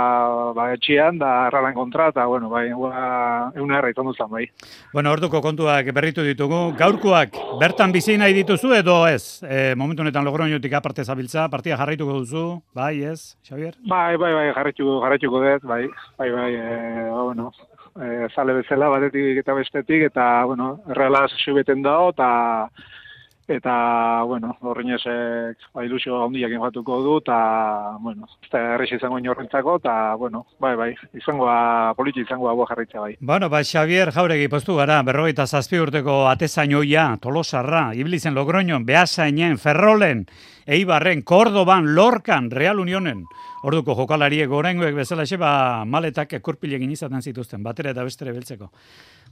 ba, 0.57 0.69
etxian, 0.77 1.19
da, 1.21 1.33
erralan 1.49 1.75
kontra, 1.77 2.09
eta, 2.13 2.27
bueno, 2.31 2.49
bai, 2.53 2.67
ba, 2.79 3.51
egun 3.57 3.75
erra 3.75 3.91
izan 3.93 4.11
duzan, 4.11 4.31
bai. 4.33 4.47
Bueno, 4.93 5.13
orduko 5.15 5.43
kontuak 5.45 5.91
berritu 5.97 6.25
ditugu, 6.27 6.63
gaurkoak 6.79 7.39
bertan 7.61 7.93
bizi 7.95 8.17
nahi 8.21 8.37
dituzu 8.41 8.73
edo 8.79 9.01
ez? 9.09 9.43
E, 9.43 9.75
momentu 9.79 10.05
honetan 10.05 10.27
logroñotik 10.27 10.75
aparte 10.79 11.05
zabiltza, 11.05 11.49
partia 11.53 11.79
jarraituko 11.81 12.19
duzu, 12.21 12.47
bai, 12.75 13.03
ez, 13.05 13.37
Xavier? 13.47 13.77
Bai, 13.91 14.17
bai, 14.17 14.33
bai, 14.35 14.49
jarraituko, 14.57 14.99
jarraituko 15.05 15.45
dut, 15.45 15.71
bai, 15.71 15.85
bai, 16.19 16.31
bai, 16.35 16.51
e, 16.55 17.09
bueno, 17.13 17.53
e, 18.01 18.29
zale 18.35 18.59
bezala 18.61 18.91
batetik 18.93 19.41
eta 19.45 19.55
bestetik, 19.55 20.09
eta, 20.11 20.27
bueno, 20.51 20.79
erreala 20.91 21.27
beten 21.55 21.83
dago, 21.83 22.11
eta, 22.11 22.31
eta, 23.49 24.23
bueno, 24.25 24.57
horreinezek 24.61 25.69
ba, 25.75 25.85
ilusio 25.85 26.23
handiak 26.25 26.53
jatuko 26.63 27.01
du, 27.05 27.17
eta, 27.21 27.97
bueno, 28.01 28.29
ez 28.43 28.51
da 28.53 28.63
errex 28.75 28.97
izango 28.97 29.19
inorrentzako, 29.21 29.77
eta, 29.83 30.15
bueno, 30.21 30.47
bai, 30.61 30.75
bai, 30.77 30.91
izangoa, 31.15 31.93
politi 31.97 32.25
izangoa 32.25 32.55
boa 32.55 32.67
jarritza 32.71 33.01
bai. 33.01 33.17
Bueno, 33.21 33.51
ba, 33.51 33.63
Xavier 33.65 34.13
Jauregi 34.13 34.49
postu 34.49 34.77
gara, 34.77 35.03
berrogeita 35.03 35.47
zazpi 35.47 35.79
urteko 35.79 36.25
atezainoia, 36.31 37.19
tolosarra, 37.21 37.91
iblizen 37.95 38.35
logroñon, 38.35 38.87
behasainen, 38.87 39.59
ferrolen, 39.59 40.25
eibarren, 40.67 41.23
kordoban, 41.23 41.95
lorkan, 41.95 42.51
real 42.51 42.81
unionen, 42.81 43.27
orduko 43.65 43.95
jokalariek 43.97 44.49
gorengoek 44.49 44.95
bezala 44.97 45.25
ba, 45.39 45.85
maletak 45.85 46.33
ekurpilegin 46.41 46.91
izaten 46.91 47.23
zituzten, 47.23 47.63
batera 47.63 47.91
eta 47.91 48.05
bestere 48.05 48.33
beltzeko. 48.33 48.71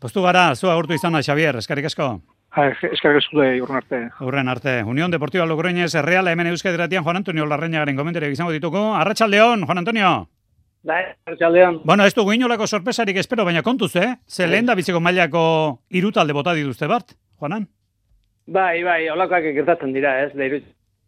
Postu 0.01 0.23
gara, 0.23 0.55
zua 0.55 0.77
urtu 0.77 0.95
izan 0.95 1.15
Xavier, 1.23 1.57
eskarik 1.57 1.87
asko. 1.87 2.21
Eskerrik 2.53 3.23
asko 3.23 3.39
zure 3.39 3.63
urren 3.63 3.79
arte. 3.79 3.99
Urren 4.21 4.49
arte. 4.49 4.83
Unión 4.85 5.11
Deportiva 5.11 5.47
Logroñez, 5.47 5.95
Real 6.05 6.29
hemen 6.29 6.49
Euskadi 6.49 6.77
Ratian, 6.77 7.05
Juan 7.05 7.17
Antonio 7.17 7.47
Larrañagaren 7.47 7.97
komentari 7.97 8.29
izango 8.29 8.53
dituko. 8.53 8.95
Arratsaldeon, 8.95 9.65
Juan 9.65 9.79
Antonio. 9.79 10.29
Bai, 10.83 11.05
arratsaldeon. 11.25 11.81
Bueno, 11.85 12.05
ez 12.05 12.15
dugu 12.15 12.35
inolako 12.35 12.67
sorpresarik 12.67 13.17
espero, 13.17 13.45
baina 13.45 13.63
kontuz, 13.63 13.95
eh? 13.97 14.17
Ze 14.27 14.47
lehen 14.47 14.67
da 14.67 14.75
biziko 14.75 15.01
mailako 15.01 15.81
irutalde 15.89 16.33
bota 16.37 16.53
dituzte 16.53 16.87
bart, 16.87 17.15
Juanan? 17.41 17.69
Bai, 18.47 18.83
bai, 18.83 19.09
olakoak 19.09 19.49
gertatzen 19.55 19.93
dira, 19.95 20.19
ez? 20.27 20.33
Da 20.35 20.51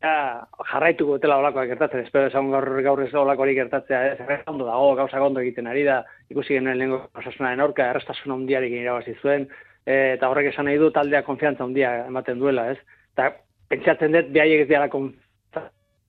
ja, 0.05 0.47
jarraituko 0.71 1.19
dutela 1.19 1.39
olakoak 1.43 1.69
gertatzen, 1.73 2.05
espero 2.07 2.29
esan 2.31 2.51
gaur, 2.53 2.69
gaur 2.87 3.03
ez 3.05 3.13
olakoari 3.15 3.55
gertatzea, 3.57 4.01
ez? 4.13 4.41
ondo 4.47 4.65
dago, 4.69 4.95
gauza 4.97 5.21
ondo 5.21 5.41
egiten 5.41 5.67
ari 5.67 5.85
da, 5.85 6.03
ikusi 6.33 6.59
genuen 6.59 6.79
lehenko 6.79 7.01
osasunaren 7.21 7.61
aurka, 7.65 7.91
errestasun 7.91 8.37
ondiarekin 8.37 8.85
irabazi 8.85 9.17
zuen, 9.23 9.49
e, 9.87 10.15
eta 10.17 10.29
horrek 10.29 10.53
esan 10.53 10.69
nahi 10.69 10.79
du 10.81 10.91
taldea 10.91 11.23
konfiantza 11.27 11.65
handia 11.65 11.95
ematen 12.07 12.39
duela, 12.41 12.71
ez? 12.73 12.79
Eta 13.15 13.31
pentsatzen 13.71 14.17
dut 14.17 14.31
behaiek 14.35 14.65
ez 14.65 14.69
dira 14.69 14.89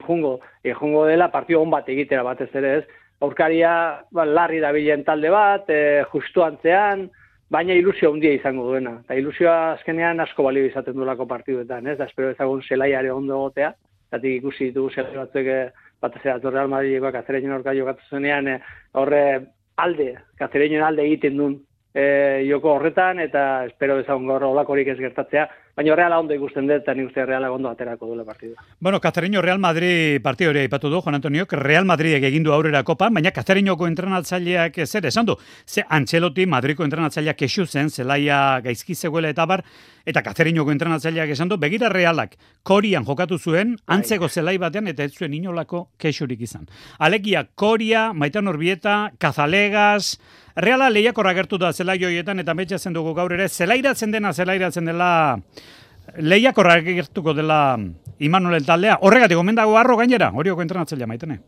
jungo, 0.05 0.39
e, 0.63 0.73
jungo 0.73 1.05
dela 1.05 1.31
partio 1.31 1.61
on 1.61 1.71
bat 1.73 1.87
egitera 1.89 2.23
batez 2.23 2.49
ere, 2.53 2.77
ez? 2.79 2.85
Aurkaria 3.25 4.01
ba, 4.11 4.25
larri 4.25 4.59
dabilen 4.59 5.03
talde 5.03 5.31
bat, 5.31 5.69
e, 5.69 6.03
justu 6.11 6.43
antzean, 6.43 7.07
baina 7.49 7.73
ilusio 7.73 8.11
handia 8.11 8.33
izango 8.35 8.67
duena. 8.69 8.99
Eta 9.05 9.17
ilusioa 9.19 9.57
azkenean 9.75 10.19
asko 10.19 10.43
balio 10.43 10.65
izaten 10.67 10.97
duelako 10.97 11.27
partiduetan, 11.29 11.87
ez? 11.87 11.97
Da 11.97 12.09
espero 12.09 12.31
ezagun 12.33 12.63
zelaiare 12.67 13.11
ondo 13.11 13.37
egotea, 13.39 13.73
zatik 14.11 14.41
ikusi 14.41 14.71
ditugu 14.71 14.91
zelai 14.93 15.17
batzuk 15.21 15.51
e, 15.51 15.59
batez 16.01 16.25
ere 16.25 16.51
Real 16.51 16.69
Madridekoak 16.69 17.21
azereinen 17.21 17.55
orka 17.55 17.73
jokatu 17.73 18.03
zenean, 18.11 18.47
e, 18.47 18.59
horre 18.93 19.23
alde, 19.81 20.11
kazereinen 20.39 20.83
alde 20.83 21.05
egiten 21.07 21.37
duen 21.39 21.55
e, 21.95 22.45
joko 22.49 22.75
horretan, 22.75 23.21
eta 23.23 23.65
espero 23.69 23.97
ezagun 24.01 24.27
gaur 24.27 24.43
olakorik 24.51 24.91
ez 24.91 24.97
gertatzea, 24.99 25.47
baina 25.75 25.95
reala 25.95 26.19
ondo 26.19 26.35
ikusten 26.35 26.67
dut, 26.67 26.83
eta 26.83 26.93
nik 26.95 27.09
uste 27.09 27.23
reala 27.25 27.49
ondo 27.51 27.69
aterako 27.69 28.09
duela 28.09 28.25
partidua. 28.27 28.63
Bueno, 28.79 28.99
Kateriño 29.01 29.41
Real 29.41 29.59
Madrid 29.59 30.21
partidu 30.23 30.51
hori 30.51 30.65
aipatu 30.65 30.89
du, 30.91 31.01
Juan 31.01 31.15
Antonio, 31.15 31.45
Real 31.49 31.85
Madridek 31.85 32.23
egin 32.27 32.43
du 32.43 32.53
aurrera 32.53 32.83
kopa, 32.83 33.09
baina 33.09 33.31
Kateriñoko 33.31 33.87
entrenatzaileak 33.87 34.79
zer 34.85 35.05
esan 35.05 35.25
du, 35.25 35.37
ze 35.65 35.83
Antxeloti 35.87 36.45
Madriko 36.45 36.83
entrenatzaileak 36.83 37.37
kesu 37.37 37.65
zen, 37.65 37.89
zelaia 37.89 38.59
gaizki 38.63 38.95
zegoela 38.95 39.31
eta 39.31 39.45
bar, 39.45 39.63
eta 40.05 40.23
Kateriñoko 40.23 40.71
entrenatzaileak 40.71 41.29
esan 41.35 41.49
du, 41.49 41.57
begira 41.57 41.89
realak 41.89 42.35
korian 42.63 43.05
jokatu 43.05 43.39
zuen, 43.39 43.75
bai. 43.75 43.97
antzeko 43.97 44.29
zelai 44.29 44.57
batean, 44.57 44.87
eta 44.87 45.03
ez 45.03 45.13
zuen 45.13 45.33
inolako 45.33 45.89
kesurik 45.97 46.41
izan. 46.41 46.67
Alekia, 46.99 47.47
koria, 47.55 48.11
maitan 48.13 48.47
orbieta, 48.47 49.11
kazalegas, 49.19 50.19
Reala 50.55 50.87
lehiakor 50.89 51.27
agertu 51.27 51.57
da 51.59 51.73
zela 51.73 51.97
joietan 51.99 52.39
eta 52.39 52.53
metxatzen 52.55 52.93
dugu 52.95 53.11
gaur 53.13 53.33
ere, 53.35 53.49
zelairatzen 53.49 54.13
dena, 54.15 54.31
zelairatzen 54.31 54.85
dela, 54.87 55.09
lehiakor 56.15 56.69
agertuko 56.71 57.33
dela 57.35 57.77
Imanuel 58.23 58.63
taldea. 58.63 58.95
Horregatik, 59.03 59.35
gomendago 59.35 59.75
arro 59.75 59.97
gainera, 59.99 60.31
horioko 60.31 60.63
entrenatzelea 60.63 61.07
maitene. 61.11 61.41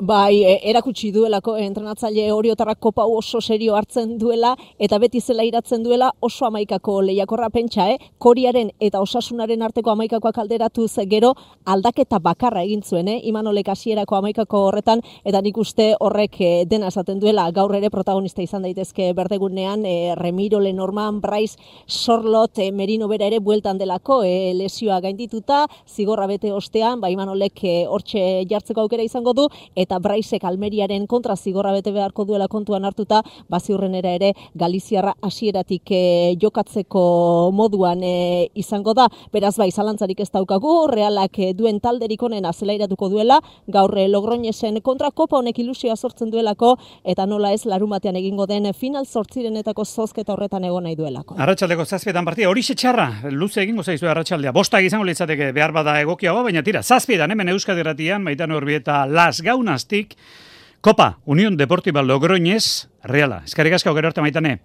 Bai, 0.00 0.44
e, 0.48 0.52
erakutsi 0.70 1.10
duelako 1.12 1.58
entrenatzaile 1.60 2.30
horiotarrak 2.32 2.78
kopa 2.80 3.04
oso 3.04 3.36
serio 3.44 3.74
hartzen 3.76 4.14
duela 4.18 4.54
eta 4.80 4.96
beti 4.98 5.20
zela 5.20 5.44
iratzen 5.44 5.82
duela 5.84 6.06
oso 6.24 6.46
amaikako 6.46 7.02
lehiakorra 7.04 7.50
pentsa, 7.52 7.84
eh? 7.92 7.98
Koriaren 8.16 8.70
eta 8.80 9.02
osasunaren 9.04 9.60
arteko 9.60 9.90
amaikakoak 9.92 10.38
alderatu 10.40 10.86
gero 11.10 11.34
aldaketa 11.66 12.18
bakarra 12.18 12.62
egin 12.62 12.80
zuen, 12.82 13.08
eh? 13.08 13.20
Imanolek 13.24 13.68
hasierako 13.68 14.16
amaikako 14.16 14.62
horretan 14.68 15.02
eta 15.22 15.42
nik 15.42 15.58
uste 15.58 15.94
horrek 16.00 16.40
e, 16.40 16.64
dena 16.64 16.88
esaten 16.88 17.20
duela 17.20 17.50
gaur 17.50 17.74
ere 17.74 17.90
protagonista 17.90 18.40
izan 18.40 18.62
daitezke 18.62 19.12
berdegunean 19.12 19.84
e, 19.84 20.14
Remiro 20.16 20.60
Lenorman, 20.60 21.20
Bryce 21.20 21.58
Sorlot, 21.86 22.58
e, 22.58 22.72
Merino 22.72 23.06
bera 23.06 23.26
ere 23.26 23.38
bueltan 23.38 23.76
delako 23.76 24.22
e, 24.24 24.54
lesioa 24.54 25.00
gaindituta, 25.00 25.66
zigorra 25.86 26.26
bete 26.26 26.52
ostean, 26.52 27.02
ba 27.02 27.10
Imanolek 27.10 27.64
e, 27.64 27.76
hortxe 27.86 28.46
jartzeko 28.48 28.80
aukera 28.80 29.04
izango 29.04 29.34
du, 29.34 29.48
eta 29.76 29.89
Braisek 29.98 30.44
Almeriaren 30.44 31.06
kontra 31.06 31.36
zigorra 31.36 31.72
bete 31.72 31.92
beharko 31.92 32.24
duela 32.24 32.48
kontuan 32.48 32.84
hartuta, 32.84 33.22
baziurrenera 33.48 34.12
ere 34.14 34.32
Galiziarra 34.54 35.14
hasieratik 35.22 35.90
e, 35.90 36.36
jokatzeko 36.40 37.50
moduan 37.56 38.02
e, 38.04 38.50
izango 38.54 38.94
da. 38.94 39.08
Beraz 39.32 39.56
bai, 39.58 39.70
zalantzarik 39.72 40.20
ez 40.20 40.30
daukagu, 40.30 40.86
realak 40.92 41.38
e, 41.38 41.52
duen 41.56 41.80
talderik 41.80 42.22
honen 42.22 42.46
azelairatuko 42.46 43.08
duela, 43.10 43.40
gaur 43.66 43.96
Logroñesen 44.10 44.80
kontra 44.82 45.10
kopa 45.10 45.38
honek 45.40 45.58
ilusioa 45.58 45.96
sortzen 45.96 46.30
duelako, 46.30 46.76
eta 47.04 47.26
nola 47.26 47.52
ez 47.52 47.64
larumatean 47.66 48.16
egingo 48.16 48.46
den 48.46 48.70
final 48.74 49.06
sortzirenetako 49.06 49.84
zozketa 49.84 50.32
horretan 50.34 50.64
egon 50.64 50.84
nahi 50.86 50.96
duelako. 50.96 51.34
Arratxaldeko 51.40 51.84
zazpietan 51.84 52.24
partia, 52.24 52.48
hori 52.48 52.62
txarra, 52.62 53.08
luze 53.32 53.62
egingo 53.62 53.82
zaizu 53.82 54.06
arratxaldea. 54.06 54.52
Bosta 54.52 54.80
izango 54.80 55.04
litzateke 55.08 55.50
behar 55.56 55.72
bada 55.72 55.96
egokiago, 56.00 56.44
baina 56.46 56.62
tira, 56.62 56.82
zazpietan 56.82 57.30
hemen 57.30 57.48
euskadiratian, 57.48 58.24
baitan 58.24 58.52
horbieta 58.52 59.06
las 59.06 59.40
gauna 59.42 59.79
Donastik, 59.80 60.16
Kopa, 60.80 61.18
Unión 61.24 61.56
Deportiva 61.56 62.02
Logroñez, 62.02 62.88
Reala. 63.02 63.42
Eskarrik 63.44 63.74
asko 63.74 63.94
gero 63.94 64.08
arte 64.08 64.20
maitane. 64.20 64.60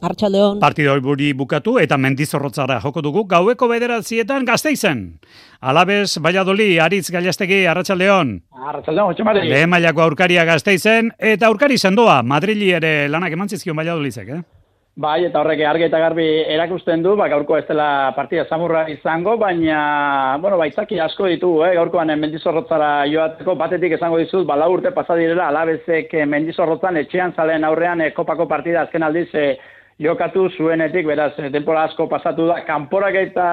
Artxaldeon. 0.00 0.60
Partido 0.60 0.94
buri 1.00 1.32
bukatu 1.32 1.78
eta 1.80 1.96
mendizorrotzara 1.98 2.78
joko 2.80 3.02
dugu 3.02 3.24
gaueko 3.26 3.66
bederatzietan 3.68 4.44
gazteizen. 4.44 5.18
Alabez, 5.60 6.18
Valladoli, 6.22 6.78
Aritz 6.78 7.10
Gailastegi, 7.10 7.64
Arratxaldeon. 7.66 8.36
Arratxaldeon, 8.68 9.10
hotxe 9.10 9.24
madri. 9.24 9.48
Lehen 9.48 9.70
mailako 9.72 10.04
aurkaria 10.04 10.44
gazteizen 10.44 11.10
eta 11.18 11.48
aurkari 11.48 11.78
zendoa, 11.78 12.22
Madrili 12.22 12.70
ere 12.76 13.08
lanak 13.08 13.32
emantzizkion 13.32 13.76
Valladolizek, 13.76 14.28
eh? 14.36 14.42
Bai, 14.98 15.20
eta 15.28 15.38
horrek 15.38 15.60
argi 15.62 15.84
eta 15.86 15.98
garbi 16.02 16.24
erakusten 16.50 17.04
du, 17.04 17.12
ba, 17.14 17.28
gaurko 17.30 17.54
ez 17.54 17.68
dela 17.68 18.10
partida 18.16 18.42
zamurra 18.50 18.80
izango, 18.90 19.36
baina, 19.38 19.76
bueno, 20.42 20.56
baitzaki 20.58 20.98
asko 20.98 21.28
ditu, 21.30 21.50
eh? 21.62 21.68
gaurkoan 21.76 22.10
mendizorrotzara 22.18 22.88
joateko, 23.06 23.54
batetik 23.60 23.94
esango 23.94 24.18
dizut, 24.18 24.42
bala 24.48 24.66
urte 24.66 24.90
pasadirela, 24.96 25.52
alabezek 25.52 26.16
mendizorrotzan 26.26 26.98
etxean 27.04 27.36
zalen 27.36 27.68
aurrean 27.68 28.02
eh, 28.02 28.10
kopako 28.16 28.48
partida 28.50 28.82
azken 28.82 29.06
aldiz 29.06 29.28
eh, 29.38 29.52
jokatu 30.02 30.48
zuenetik, 30.56 31.06
beraz, 31.06 31.30
eh, 31.38 31.52
tempola 31.54 31.86
asko 31.86 32.08
pasatu 32.10 32.50
da, 32.50 32.58
kanporak 32.66 33.20
eta 33.22 33.46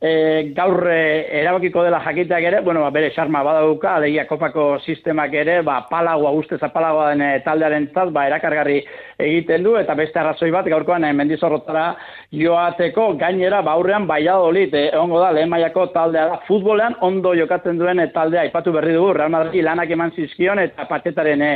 e, 0.00 0.52
gaur 0.56 0.86
e, 0.88 1.40
erabakiko 1.42 1.82
dela 1.84 2.00
jakiteak 2.00 2.44
ere, 2.48 2.60
bueno, 2.64 2.80
ba, 2.80 2.90
bere 2.90 3.10
xarma 3.12 3.42
badauka, 3.44 3.96
alegia 3.96 4.24
kopako 4.26 4.78
sistemak 4.80 5.34
ere, 5.36 5.60
ba, 5.62 5.82
palagoa, 5.90 6.32
ustez 6.40 6.60
apalagoa 6.64 7.10
den 7.12 7.24
e, 7.26 7.30
taldearen 7.44 7.90
zaz, 7.92 8.08
ba, 8.14 8.24
erakargarri 8.30 8.80
egiten 9.20 9.66
du, 9.66 9.74
eta 9.76 9.94
beste 9.98 10.18
arrazoi 10.18 10.50
bat, 10.54 10.68
gaurkoan 10.72 11.04
e, 11.04 11.12
mendizorrotara 11.16 11.84
joateko, 12.32 13.10
gainera, 13.20 13.60
baurrean, 13.66 14.06
baiadolit, 14.08 14.72
e, 14.74 14.86
ongo 14.96 15.20
da, 15.20 15.34
lehen 15.36 15.52
maiako 15.52 15.90
taldea 15.92 16.26
da, 16.32 16.40
futbolean 16.48 16.96
ondo 17.04 17.34
jokatzen 17.36 17.78
duen 17.80 18.00
e, 18.00 18.08
taldea, 18.14 18.46
ipatu 18.48 18.72
berri 18.72 18.96
dugu, 18.96 19.12
Real 19.18 19.34
Madrid 19.36 19.66
lanak 19.66 19.92
eman 19.92 20.14
zizkion, 20.16 20.62
eta 20.64 20.88
patetaren 20.88 21.44
e, 21.44 21.52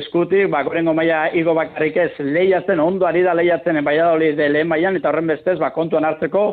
eskutik, 0.00 0.48
ba, 0.50 0.64
gorengo 0.66 0.96
maia 0.96 1.28
igo 1.38 1.54
bakarrik 1.54 2.00
ez, 2.08 2.10
lehiatzen, 2.18 2.82
ondo 2.82 3.06
ari 3.06 3.22
da 3.22 3.36
lehiatzen, 3.38 3.78
e, 3.78 3.86
baiadolit, 3.86 4.42
lehen 4.50 4.68
maian, 4.72 4.98
eta 4.98 5.12
horren 5.12 5.30
bestez, 5.30 5.60
ba, 5.62 5.70
kontuan 5.76 6.10
hartzeko, 6.10 6.48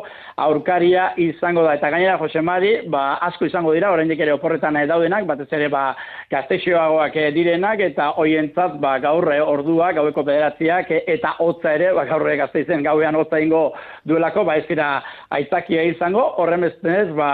aurkaria 0.46 1.10
izango 1.32 1.64
da. 1.66 1.74
Eta 1.78 1.90
gainera, 1.90 2.18
Jose 2.20 2.42
Mari, 2.44 2.72
ba, 2.92 3.16
asko 3.28 3.48
izango 3.48 3.72
dira, 3.74 3.90
oraindik 3.92 4.20
ere 4.20 4.34
oporretan 4.36 4.78
daudenak, 4.88 5.26
batez 5.26 5.48
ere, 5.52 5.68
ba, 5.72 5.82
gaztexioagoak 6.30 7.16
eh, 7.16 7.30
direnak, 7.34 7.82
eta 7.88 8.10
hoientzat, 8.20 8.78
ba, 8.82 8.96
gaurre 9.02 9.38
eh, 9.40 9.42
ordua, 9.54 9.92
gaueko 9.96 10.24
pederatziak, 10.28 10.90
eh, 10.92 11.02
eta 11.16 11.34
hotza 11.44 11.74
ere, 11.74 11.92
ba, 11.96 12.06
gaurre 12.08 12.36
gazteizen 12.40 12.84
gauean 12.86 13.18
hotza 13.18 13.40
ingo 13.42 13.64
duelako, 14.08 14.46
ba, 14.48 14.56
ez 14.60 14.66
dira 14.70 14.88
aitzakia 15.34 15.84
izango, 15.90 16.24
horren 16.42 16.68
bestenez, 16.68 17.08
ba, 17.18 17.30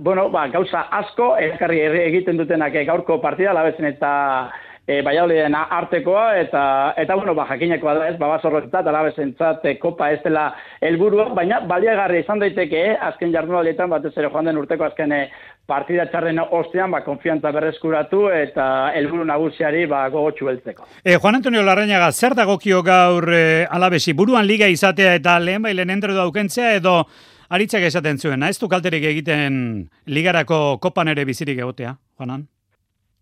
bueno, 0.00 0.28
ba, 0.34 0.46
gauza 0.52 0.86
asko, 1.00 1.34
erakarri 1.40 1.80
egiten 2.04 2.40
dutenak 2.40 2.76
gaurko 2.88 3.20
partida, 3.22 3.54
labezen 3.56 3.92
eta 3.92 4.14
e, 4.86 5.00
Baiauliden 5.02 5.54
artekoa 5.54 6.26
eta 6.38 6.62
eta 7.00 7.16
bueno, 7.16 7.34
ba 7.34 7.46
jakinekoa 7.48 7.94
da, 7.94 8.08
ez? 8.10 8.18
Ba 8.18 8.28
basorrotzat 8.34 8.86
alabesentzat 8.86 9.64
e, 9.64 9.76
kopa 9.80 10.10
ez 10.12 10.20
dela 10.24 10.50
helburua, 10.84 11.30
baina 11.36 11.60
baliagarri 11.68 12.20
izan 12.24 12.42
daiteke, 12.42 12.84
eh? 12.92 12.94
azken 13.08 13.32
jardunaldietan 13.32 13.90
batez 13.90 14.12
ere 14.16 14.30
joan 14.32 14.50
den 14.50 14.60
urteko 14.60 14.86
azken 14.88 15.12
e, 15.12 15.22
partida 15.66 16.04
txarren 16.12 16.42
ostean 16.44 16.92
ba 16.92 17.00
konfiantza 17.04 17.52
berreskuratu 17.52 18.26
eta 18.36 18.66
helburu 18.94 19.24
nagusiari 19.24 19.86
ba 19.88 20.04
gogotsu 20.12 20.50
beltzeko. 20.50 20.88
Eh 21.04 21.16
Juan 21.16 21.40
Antonio 21.40 21.62
Larrañaga, 21.62 22.12
zer 22.12 22.34
dagokio 22.34 22.82
gaur 22.82 23.30
e, 23.32 23.66
alabesi 23.70 24.12
buruan 24.12 24.46
liga 24.46 24.68
izatea 24.68 25.14
eta 25.20 25.38
lehen 25.40 25.62
bailen 25.62 25.90
entre 25.90 26.12
daukentzea 26.12 26.74
edo 26.80 27.04
Aritzak 27.54 27.84
esaten 27.84 28.16
zuen, 28.18 28.42
ez 28.42 28.56
du 28.58 28.66
kalterik 28.72 29.04
egiten 29.04 29.56
ligarako 30.06 30.78
kopan 30.80 31.12
ere 31.12 31.26
bizirik 31.28 31.60
egotea, 31.60 31.92
Juanan? 32.18 32.48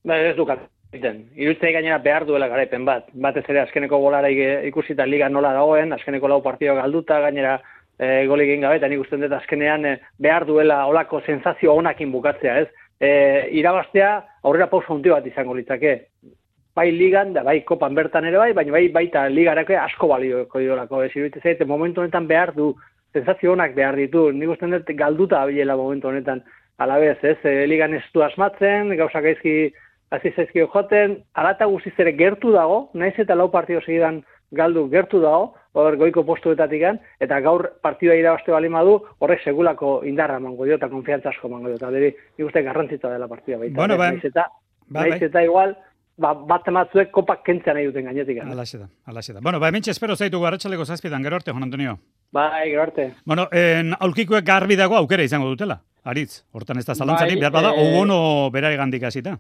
Ba, 0.07 0.17
ez 0.17 0.37
du 0.39 0.47
kalterik 0.47 0.82
egiten. 0.93 1.25
Irutzei 1.37 1.73
gainera 1.73 1.99
behar 1.99 2.27
duela 2.29 2.49
garaipen 2.49 2.85
bat. 2.85 3.09
Batez 3.15 3.45
ere 3.49 3.63
azkeneko 3.63 3.99
bolara 3.99 4.29
ikusita 4.69 5.07
liga 5.07 5.29
nola 5.29 5.53
dagoen, 5.57 5.93
azkeneko 5.93 6.29
lau 6.29 6.43
partioak 6.43 6.79
galduta, 6.83 7.21
gainera 7.21 7.59
e, 7.99 8.27
goli 8.29 8.45
egin 8.45 8.63
gabe, 8.67 8.77
eta 8.77 8.89
nik 8.89 9.01
uste 9.01 9.17
dut 9.17 9.33
azkenean 9.33 9.87
e, 9.87 9.97
behar 10.21 10.47
duela 10.47 10.85
olako 10.87 11.23
sensazio 11.27 11.75
onakin 11.75 12.13
bukatzea, 12.13 12.59
ez? 12.61 12.69
E, 13.01 13.11
irabaztea 13.59 14.13
aurrera 14.45 14.69
pausa 14.69 14.93
hunti 14.93 15.11
bat 15.11 15.27
izango 15.27 15.57
litzake. 15.57 15.97
Bai 16.77 16.89
ligan, 16.93 17.35
da 17.35 17.43
bai 17.45 17.61
kopan 17.69 17.95
bertan 17.95 18.25
ere 18.25 18.39
bai, 18.41 18.53
baina 18.57 18.73
bai 18.73 18.87
baita 18.93 19.27
ligarako 19.29 19.77
asko 19.81 20.09
balioko 20.09 20.61
idolako. 20.61 21.03
Ez 21.05 21.13
iruditzen 21.17 21.43
zaite, 21.43 21.69
momentu 21.69 22.01
honetan 22.01 22.29
behar 22.29 22.55
du, 22.57 22.73
sensazio 23.13 23.53
onak 23.53 23.75
behar 23.77 23.97
ditu. 23.97 24.31
Nik 24.33 24.55
uste 24.55 24.69
dut 24.73 24.93
galduta 24.97 25.43
abilela 25.43 25.77
momentu 25.77 26.09
honetan 26.09 26.45
alabez, 26.81 27.19
ez? 27.23 27.39
E, 27.45 27.67
ligan 27.69 27.95
ez 27.95 28.05
du 28.15 28.25
asmatzen, 28.25 28.95
gauzak 29.01 29.29
aizki 29.33 29.57
hasi 30.13 30.31
zaizkio 30.37 30.69
joten, 30.73 31.17
alata 31.35 31.67
guztiz 31.71 31.95
ere 32.05 32.13
gertu 32.19 32.53
dago, 32.53 32.91
naiz 32.95 33.15
eta 33.19 33.35
lau 33.39 33.49
partio 33.51 33.81
segidan 33.81 34.21
galdu 34.53 34.85
gertu 34.93 35.21
dago, 35.23 35.55
hor 35.73 35.97
goiko 35.97 36.25
postuetatik 36.29 36.83
eta 37.21 37.39
gaur 37.41 37.71
partidua 37.83 38.19
irabazte 38.21 38.53
bali 38.53 38.69
madu, 38.69 38.99
horrek 39.19 39.41
segulako 39.45 40.03
indarra 40.05 40.39
mango 40.39 40.67
dio, 40.69 40.77
eta 40.77 40.91
konfiantza 40.93 41.31
asko 41.31 41.49
mango 41.49 41.71
dio, 41.71 41.79
eta 41.81 41.91
deri, 41.91 42.13
ikuste 42.37 42.63
garrantzitza 42.63 43.09
dela 43.09 43.29
partidua 43.29 43.63
baita. 43.65 43.77
Bueno, 43.77 43.97
bai. 43.97 44.13
Naiz 44.13 44.29
eta, 44.29 44.51
Bai, 44.93 45.09
naiz 45.11 45.23
eta 45.23 45.43
igual, 45.43 45.73
ba, 46.21 46.35
bat 46.35 46.67
ematzuek 46.69 47.11
kopak 47.15 47.41
kentzea 47.47 47.73
nahi 47.73 47.87
duten 47.89 48.05
gainetik. 48.11 48.43
Alaxe 48.45 48.83
da, 48.83 48.89
alaxe 49.09 49.33
da. 49.33 49.41
Bueno, 49.41 49.61
ba, 49.63 49.71
hementxe 49.73 49.95
espero 49.95 50.17
zaitu 50.17 50.41
garratxaleko 50.43 50.85
zazpietan, 50.85 51.25
gero 51.25 51.39
arte, 51.41 51.55
Juan 51.55 51.65
Antonio. 51.71 51.97
Bai, 52.33 52.69
gero 52.69 52.83
arte. 52.83 53.09
Bueno, 53.25 53.49
en, 53.53 53.95
aulkikuek 53.99 54.45
garbi 54.45 54.77
dago 54.77 54.99
aukera 55.01 55.25
izango 55.25 55.49
dutela. 55.49 55.81
Aritz, 56.05 56.43
hortan 56.53 56.83
ez 56.83 56.85
da 56.85 56.97
zalantzari, 56.99 57.37
Bai, 57.37 57.41
behar 57.47 57.55
bada, 57.55 57.73
eh, 57.73 57.89
obono 57.89 58.51
bera 58.51 58.73
egandik 58.75 59.05
hasita. 59.09 59.39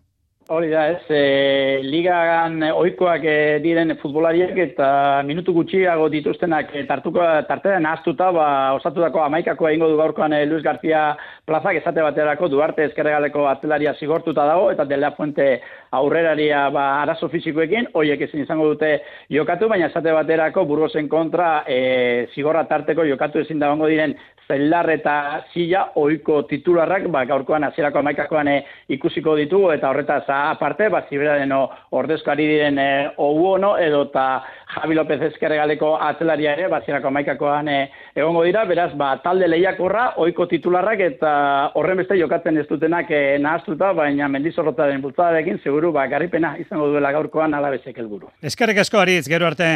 Hori 0.51 0.71
da, 0.73 0.89
ez, 0.91 1.03
e, 1.07 1.81
ligagan 1.87 2.57
ohikoak 2.75 3.23
e, 3.23 3.35
diren 3.63 3.95
futbolariek 4.01 4.57
eta 4.65 4.89
minutu 5.23 5.55
gutxiago 5.55 6.09
dituztenak 6.11 6.73
e, 6.75 6.83
tartuko, 6.89 7.23
tartean 7.47 7.87
ahaztuta, 7.87 8.33
ba, 8.35 8.47
osatutako 8.75 9.23
amaikakoa 9.23 9.71
egingo 9.71 9.93
du 9.93 10.01
gaurkoan 10.01 10.35
e, 10.35 10.43
Luis 10.51 10.65
García 10.67 11.05
plazak 11.47 11.79
esate 11.79 12.03
baterako 12.03 12.51
Duarte 12.51 12.89
ezkerregaleko 12.89 13.47
atzelaria 13.53 13.95
zigortuta 14.01 14.49
dago, 14.51 14.73
eta 14.75 14.85
De 14.85 14.99
La 14.99 15.13
Fuente 15.15 15.61
aurreraria 15.93 16.69
ba, 16.73 16.87
arazo 17.03 17.29
fizikoekin, 17.33 17.91
hoiek 17.95 18.21
ezin 18.29 18.45
izango 18.45 18.69
dute 18.73 18.93
jokatu, 19.33 19.69
baina 19.69 19.91
esate 19.91 20.13
baterako 20.17 20.65
Burgosen 20.69 21.09
kontra 21.13 21.63
e, 21.69 22.29
zigorra 22.35 22.65
tarteko 22.71 23.05
jokatu 23.09 23.43
ezin 23.45 23.61
dagoengo 23.61 23.91
diren 23.93 24.17
Zelar 24.49 24.91
eta 24.91 25.45
Silla 25.53 25.83
ohiko 25.97 26.43
titularrak 26.51 27.07
ba, 27.13 27.25
gaurkoan 27.29 27.65
hasierako 27.65 28.03
amaikakoan 28.03 28.51
e, 28.51 28.57
ikusiko 28.97 29.37
ditugu 29.39 29.71
eta 29.73 29.91
horretaz 29.91 30.25
aparte 30.29 30.89
ba 30.93 31.05
Ziberaren 31.09 31.53
ordezkari 31.99 32.47
diren 32.51 32.79
e, 32.79 32.89
Ouono 33.23 33.77
edo 33.81 34.05
ta 34.13 34.43
Javi 34.75 34.97
López 34.97 35.21
Ezkerregaleko 35.29 35.95
atzelaria 36.09 36.53
ere 36.57 36.69
ba 36.69 36.81
hasierako 36.83 37.09
amaikakoan 37.09 37.69
e, 37.69 37.79
egongo 38.17 38.45
dira. 38.45 38.65
Beraz 38.69 38.93
ba 38.99 39.15
talde 39.25 39.49
lehiakorra 39.49 40.13
ohiko 40.23 40.47
titularrak 40.51 41.01
eta 41.07 41.33
horren 41.79 42.03
beste 42.03 42.19
jokatzen 42.21 42.59
ez 42.61 42.67
dutenak 42.69 43.11
e, 43.11 43.39
nahaztuta 43.39 43.93
baina 43.97 44.29
Mendizorrotaren 44.33 45.03
bultzadarekin 45.03 45.63
seguru 45.63 45.82
ba 45.91 46.07
garripena 46.07 46.55
izango 46.59 46.87
duela 46.93 47.11
gaurkoan 47.13 47.55
alabezek 47.55 47.99
helburu. 47.99 48.31
Eskerrik 48.43 48.79
asko, 48.79 49.01
Aritz, 49.03 49.27
gero 49.27 49.47
arte. 49.47 49.73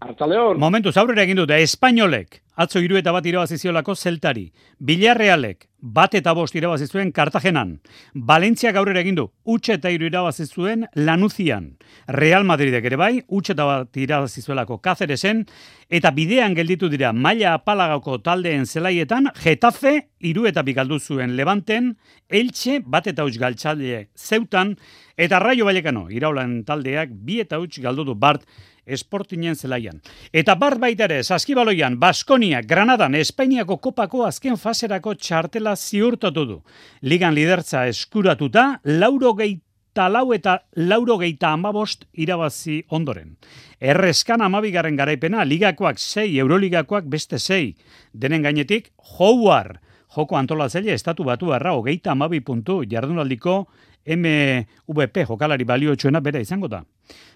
Artzaleon. 0.00 0.58
Momentu 0.58 0.90
aurrera 0.96 1.26
egin 1.26 1.36
dute, 1.36 1.58
Espainolek, 1.60 2.40
atzo 2.56 2.80
hiru 2.80 2.96
eta 2.96 3.12
bat 3.12 3.26
irabaziziolako 3.28 3.94
zeltari, 3.94 4.46
Villarrealek, 4.80 5.66
bat 5.80 6.14
eta 6.16 6.32
bost 6.36 6.56
irabazi 6.56 6.86
zuen 6.88 7.10
Kartagenan, 7.12 7.74
Valentziak 8.14 8.76
aurrera 8.76 9.00
egin 9.04 9.18
du, 9.18 9.26
utxe 9.44 9.76
eta 9.78 9.92
hiru 9.92 10.08
irabazi 10.08 10.46
zuen 10.46 10.86
Lanuzian, 10.94 11.74
Real 12.08 12.44
Madridek 12.48 12.88
ere 12.88 12.96
bai, 13.00 13.12
utxe 13.28 13.52
eta 13.52 13.66
bat 13.68 14.00
irabazi 14.00 14.40
zuelako 14.40 14.80
Cáceresen, 14.80 15.44
eta 15.88 16.12
bidean 16.16 16.56
gelditu 16.56 16.88
dira 16.92 17.12
maila 17.12 17.54
apalagako 17.58 18.18
taldeen 18.24 18.64
zelaietan, 18.66 19.30
Getafe, 19.40 20.08
hiru 20.20 20.46
eta 20.48 20.64
bigaldu 20.64 20.98
zuen 20.98 21.36
Levanten, 21.36 21.94
Elche, 22.28 22.80
bat 22.84 23.06
eta 23.06 23.24
huts 23.24 23.38
galtzaile 23.40 24.08
zeutan, 24.16 24.76
eta 25.16 25.40
Raio 25.40 25.68
Vallecano, 25.68 26.08
iraulan 26.08 26.62
taldeak, 26.64 27.12
bi 27.12 27.40
eta 27.40 27.60
huts 27.60 27.80
galdu 27.80 28.04
du 28.04 28.14
Bart, 28.14 28.44
esportinen 28.90 29.56
zelaian. 29.56 30.00
Eta 30.32 30.54
bar 30.58 30.78
baita 30.82 31.06
ere, 31.06 31.22
saskibaloian, 31.22 31.98
Baskonia, 32.00 32.62
Granadan, 32.62 33.14
Espainiako 33.14 33.78
kopako 33.78 34.24
azken 34.26 34.58
faserako 34.58 35.14
txartela 35.14 35.76
ziurtatu 35.76 36.46
du. 36.46 36.60
Ligan 37.02 37.34
lidertza 37.34 37.86
eskuratuta, 37.90 38.80
lauro 38.84 39.34
geita 39.38 40.08
lau 40.08 40.32
eta 40.34 40.60
lauro 40.76 41.18
geita 41.18 41.52
amabost 41.52 42.06
irabazi 42.14 42.82
ondoren. 42.88 43.36
Errezkan 43.80 44.42
amabigaren 44.42 44.96
garaipena, 44.96 45.44
ligakoak 45.44 45.98
sei, 45.98 46.38
euroligakoak 46.38 47.06
beste 47.10 47.38
sei. 47.38 47.74
Denen 48.12 48.42
gainetik, 48.42 48.92
Howard, 49.18 49.80
joko 50.14 50.36
antolatzaile 50.36 50.94
estatu 50.94 51.24
batu 51.24 51.52
arra, 51.54 51.74
hogeita 51.74 52.12
amabi 52.12 52.40
puntu, 52.40 52.82
jardunaldiko 52.88 53.66
MVP 54.06 55.26
jokalari 55.28 55.64
baliotsuena 55.64 56.20
bera 56.20 56.40
izango 56.40 56.68
da. 56.68 56.82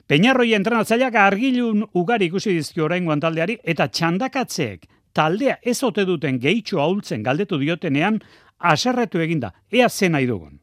Peñarroi 0.06 0.54
entrenatzaileak 0.54 1.14
argilun 1.14 1.86
ugari 1.94 2.26
ikusi 2.26 2.52
dizkio 2.54 2.84
oraingoan 2.84 3.20
taldeari 3.20 3.58
eta 3.62 3.88
txandakatzeek 3.88 4.86
taldea 5.12 5.58
ez 5.62 5.82
ote 5.82 6.04
duten 6.04 6.40
gehitxo 6.40 6.80
ahultzen 6.80 7.22
galdetu 7.22 7.58
diotenean 7.58 8.20
aserretu 8.58 9.20
eginda. 9.20 9.54
Ea 9.70 9.88
zen 9.88 10.12
nahi 10.12 10.26
dugun. 10.26 10.60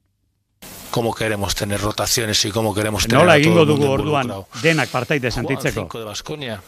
cómo 0.92 1.14
queremos 1.14 1.56
tener 1.56 1.80
rotaciones 1.80 2.44
y 2.46 2.52
cómo 2.52 2.74
queremos 2.74 3.08
tener 3.08 3.20
Nola 3.20 3.38
egingo 3.38 3.66
dugu 3.66 3.88
orduan 3.88 4.30
denak 4.62 4.90
partaide 4.90 5.32
sentitzeko. 5.32 5.88
de 5.98 6.06
Baskonia. 6.06 6.62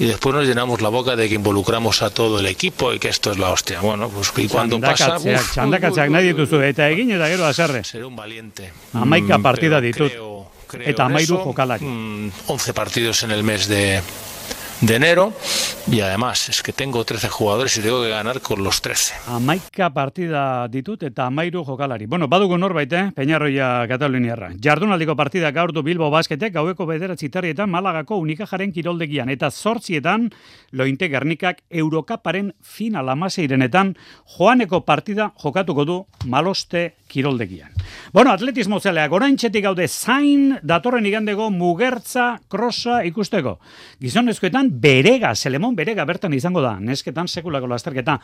Y 0.00 0.06
después 0.06 0.34
nos 0.34 0.46
llenamos 0.46 0.80
la 0.80 0.88
boca 0.88 1.14
de 1.14 1.28
que 1.28 1.34
involucramos 1.34 2.00
a 2.02 2.08
todo 2.10 2.40
el 2.40 2.46
equipo 2.46 2.92
y 2.94 2.98
que 2.98 3.08
esto 3.08 3.30
es 3.30 3.38
la 3.38 3.50
hostia. 3.50 3.80
Bueno, 3.80 4.08
pues 4.08 4.32
y 4.38 4.48
cuando 4.48 4.80
pasa... 4.80 5.18
Uf, 5.18 5.52
txandakatzeak 5.52 6.08
nahi 6.10 6.32
dituzu 6.32 6.62
eta 6.64 6.88
egin 6.88 7.10
eta 7.18 7.28
gero 7.28 7.44
aserre. 7.44 7.84
Seré 7.84 8.06
un 8.06 8.16
valiente. 8.16 8.72
Hamaika 8.94 9.36
Mm, 9.38 9.42
partida 9.42 9.78
ditut. 9.80 10.08
creo- 10.10 10.50
creo 10.66 10.88
Eta 10.88 11.06
eso. 11.18 11.36
jokalari. 11.44 11.84
Mm, 11.84 12.30
11 12.46 12.72
partidos 12.72 13.22
en 13.24 13.30
el 13.32 13.42
mes 13.44 13.68
de, 13.68 14.00
de 14.80 14.96
enero 14.96 15.32
y 15.90 16.00
además 16.00 16.48
es 16.48 16.62
que 16.62 16.72
tengo 16.72 17.04
13 17.04 17.28
jugadores 17.28 17.76
y 17.76 17.82
tengo 17.82 18.02
que 18.02 18.08
ganar 18.08 18.40
con 18.40 18.62
los 18.62 18.80
13. 18.80 19.14
Amaika 19.26 19.90
partida 19.90 20.68
ditut 20.68 21.02
eta 21.02 21.26
amairu 21.26 21.64
jokalari. 21.64 22.06
Bueno, 22.06 22.28
badugu 22.28 22.56
norbait, 22.58 22.92
eh? 22.92 23.12
Peñarroia 23.14 23.86
Kataluniarra. 23.88 24.52
Jardunaldiko 24.62 25.16
partida 25.16 25.50
gaur 25.50 25.72
du 25.72 25.82
Bilbo 25.82 26.10
basketek 26.10 26.54
gaueko 26.54 26.86
bederatzi 26.86 27.28
terrietan 27.28 27.70
Malagako 27.70 28.16
unikajaren 28.22 28.72
kiroldegian 28.72 29.28
eta 29.28 29.50
zortzietan 29.50 30.30
lointe 30.72 31.08
Gernikak 31.08 31.62
Eurokaparen 31.70 32.54
final 32.62 33.08
amaseirenetan 33.08 33.96
joaneko 34.36 34.84
partida 34.84 35.32
jokatuko 35.42 35.84
du 35.84 35.98
maloste 36.26 36.94
kiroldegian. 37.08 37.72
Bueno, 38.12 38.32
atletismo 38.32 38.80
zeleak 38.80 39.12
oraintxetik 39.12 39.64
gaude 39.64 39.88
zain 39.88 40.58
datorren 40.62 41.06
igandego 41.06 41.50
mugertza 41.50 42.38
krosa 42.48 43.02
ikusteko. 43.04 43.58
Gizonezkoetan 44.00 44.69
berega, 44.70 45.34
Selemon 45.34 45.74
berega 45.74 46.04
bertan 46.06 46.34
izango 46.34 46.62
da. 46.62 46.76
Nesketan 46.78 47.28
sekulako 47.28 47.66
lasterketa. 47.66 48.20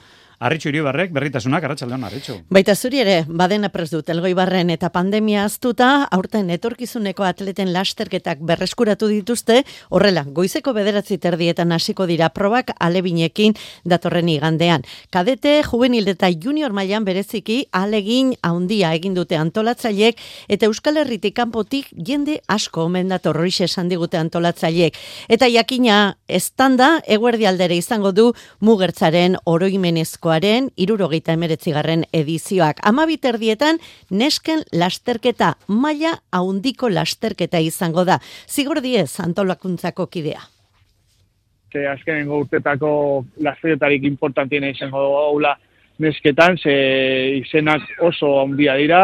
Arritxu 0.46 0.68
iribarrek, 0.68 1.11
berritasunak, 1.16 1.64
arratsaldeon 1.64 2.04
arritxu. 2.06 2.35
Baita 2.52 2.74
zuri 2.76 3.00
ere, 3.00 3.16
badena 3.26 3.70
prez 3.72 3.88
dut, 3.90 4.09
elgoi 4.12 4.35
barren 4.37 4.70
eta 4.70 4.90
pandemia 4.92 5.46
aztuta, 5.48 6.06
aurten 6.12 6.50
etorkizuneko 6.52 7.24
atleten 7.24 7.72
lasterketak 7.72 8.42
berreskuratu 8.46 9.09
dituzte, 9.09 9.62
horrela, 9.90 10.26
goizeko 10.28 10.74
bederatzi 10.76 11.16
terdietan 11.18 11.72
hasiko 11.72 12.06
dira 12.06 12.28
probak 12.28 12.74
alebinekin 12.78 13.56
datorren 13.85 14.28
igandean. 14.28 14.85
Kadete, 15.11 15.62
juvenil 15.64 16.12
eta 16.12 16.28
junior 16.30 16.76
mailan 16.76 17.09
bereziki 17.09 17.62
alegin 17.72 18.35
handia 18.44 18.92
egin 18.94 19.16
dute 19.16 19.40
antolatzaileek 19.40 20.20
eta 20.52 20.68
Euskal 20.68 21.00
Herritik 21.00 21.35
kanpotik 21.37 21.88
jende 21.96 22.38
asko 22.46 22.85
omen 22.87 23.09
dator 23.09 23.40
esan 23.46 23.88
digute 23.88 24.18
antolatzaileek. 24.18 24.94
Eta 25.28 25.48
jakina 25.48 26.18
estanda 26.37 26.88
eguerdi 27.16 27.46
aldere 27.49 27.77
izango 27.81 28.12
du 28.12 28.27
mugertzaren 28.61 29.37
oroimenezkoaren 29.44 30.70
irurogeita 30.77 31.37
emeretzigarren 31.37 32.05
edizioak. 32.12 32.83
Amabiterdietan 32.87 33.81
nesken 34.11 34.66
lasterketa 34.72 35.55
maila 35.68 36.18
haundiko 36.31 36.92
lasterketa 36.92 37.59
izango 37.61 38.05
da. 38.05 38.20
Zigor 38.49 38.83
diez 38.85 39.11
antolakuntzako 39.20 40.07
kidea. 40.07 40.44
ze 41.77 41.87
azkenengo 41.87 42.40
urtetako 42.44 42.90
lasterketarik 43.44 44.05
importantiena 44.09 44.70
izango 44.72 45.03
gaula 45.12 45.57
nesketan, 45.99 46.59
ze 46.59 46.75
izenak 47.40 47.83
oso 48.05 48.33
handia 48.42 48.77
dira, 48.81 49.01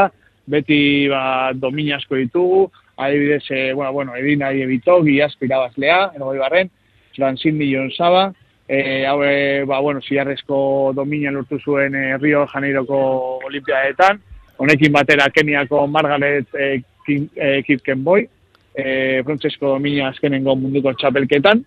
beti 0.46 1.08
ba, 1.08 1.52
domina 1.54 1.96
asko 1.96 2.18
ditugu, 2.20 2.66
adibidez, 2.96 3.44
e, 3.50 3.72
bueno, 3.72 3.92
bueno, 3.92 4.16
Edina 4.16 4.52
Ebitok, 4.52 5.08
Iazko 5.08 5.46
irabazlea, 5.48 5.98
ergoi 6.16 6.38
barren, 6.38 6.70
Francin 7.16 7.56
Millon 7.56 7.90
Saba, 7.92 8.32
e, 8.68 9.04
hau, 9.06 9.22
e, 9.24 9.64
ba, 9.64 9.80
bueno, 9.80 10.00
ziarrezko 10.00 10.92
domina 10.94 11.30
lortu 11.30 11.58
zuen 11.60 11.94
e, 11.94 12.16
Rio 12.18 12.46
Janeiroko 12.46 12.98
olimpiadetan, 13.44 14.20
honekin 14.56 14.92
batera 14.92 15.28
Keniako 15.30 15.86
Margaret 15.86 16.48
e, 16.54 16.82
e, 17.06 17.62
Kipkenboy, 17.66 18.28
e, 18.74 19.22
Francesco 19.24 19.74
domina 19.74 20.08
azkenengo 20.08 20.56
munduko 20.56 20.94
txapelketan, 20.94 21.64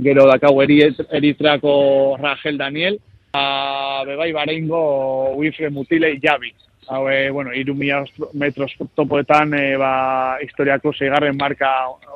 gero 0.00 0.26
dakau 0.30 0.54
eritrako 0.62 2.16
Rachel 2.20 2.58
Daniel, 2.58 2.98
a, 3.32 4.02
bebai 4.06 4.32
bareingo 4.32 5.36
Wilfred 5.36 5.72
Mutile 5.72 6.18
Javi. 6.22 6.54
Hau, 6.88 7.08
e, 7.08 7.30
bueno, 7.30 7.52
iru 7.54 7.74
metros 7.76 8.72
topoetan 8.96 9.54
e, 9.54 9.76
ba, 9.78 10.38
historiako 10.42 10.92
zeigarren 10.96 11.36
marka 11.36 11.70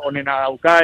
onena 0.05 0.41
dauka. 0.49 0.81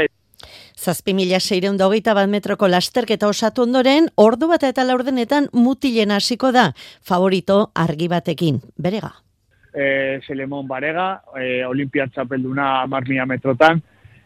Zazpi 0.80 1.12
mila 1.12 1.36
seireun 1.44 1.76
hogeita 1.84 2.14
bat 2.16 2.28
metroko 2.32 2.68
lasterketa 2.68 3.28
osatu 3.28 3.66
ondoren, 3.66 4.06
ordu 4.16 4.46
bat 4.48 4.62
eta 4.64 4.84
laurdenetan 4.88 5.50
mutilen 5.52 6.14
hasiko 6.16 6.52
da, 6.56 6.70
favorito 7.04 7.66
argi 7.76 8.08
batekin, 8.08 8.62
berega. 8.80 9.10
E, 9.74 10.20
Selemon 10.24 10.66
Barega, 10.66 11.20
e, 11.36 11.66
Olimpiat 11.68 12.14
txapelduna 12.14 12.86
marmia 12.88 13.26
metrotan, 13.28 13.82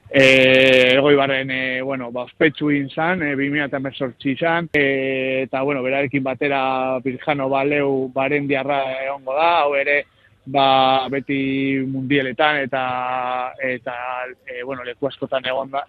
e, 0.07 0.95
egoi 0.95 1.17
barren, 1.19 1.51
e, 1.51 1.83
bueno, 1.83 2.13
ba, 2.15 2.29
ospetsu 2.31 2.71
inzan, 2.71 3.27
e, 3.27 3.35
2000 3.35 4.31
izan, 4.31 4.71
e, 4.73 5.43
eta, 5.49 5.67
bueno, 5.67 5.83
berarekin 5.83 6.23
batera 6.23 7.01
Birjano 7.03 7.49
Baleu 7.51 8.13
baren 8.15 8.47
diarra 8.47 8.85
egongo 9.09 9.35
da, 9.35 9.51
hau 9.65 9.75
ere, 9.75 10.05
ba, 10.47 11.09
beti 11.09 11.81
mundieletan 11.87 12.61
eta 12.65 12.85
eta 13.63 13.95
e, 14.47 14.63
bueno, 14.63 14.85
leku 14.85 15.09
askotan 15.09 15.47
egon 15.47 15.71
da, 15.71 15.85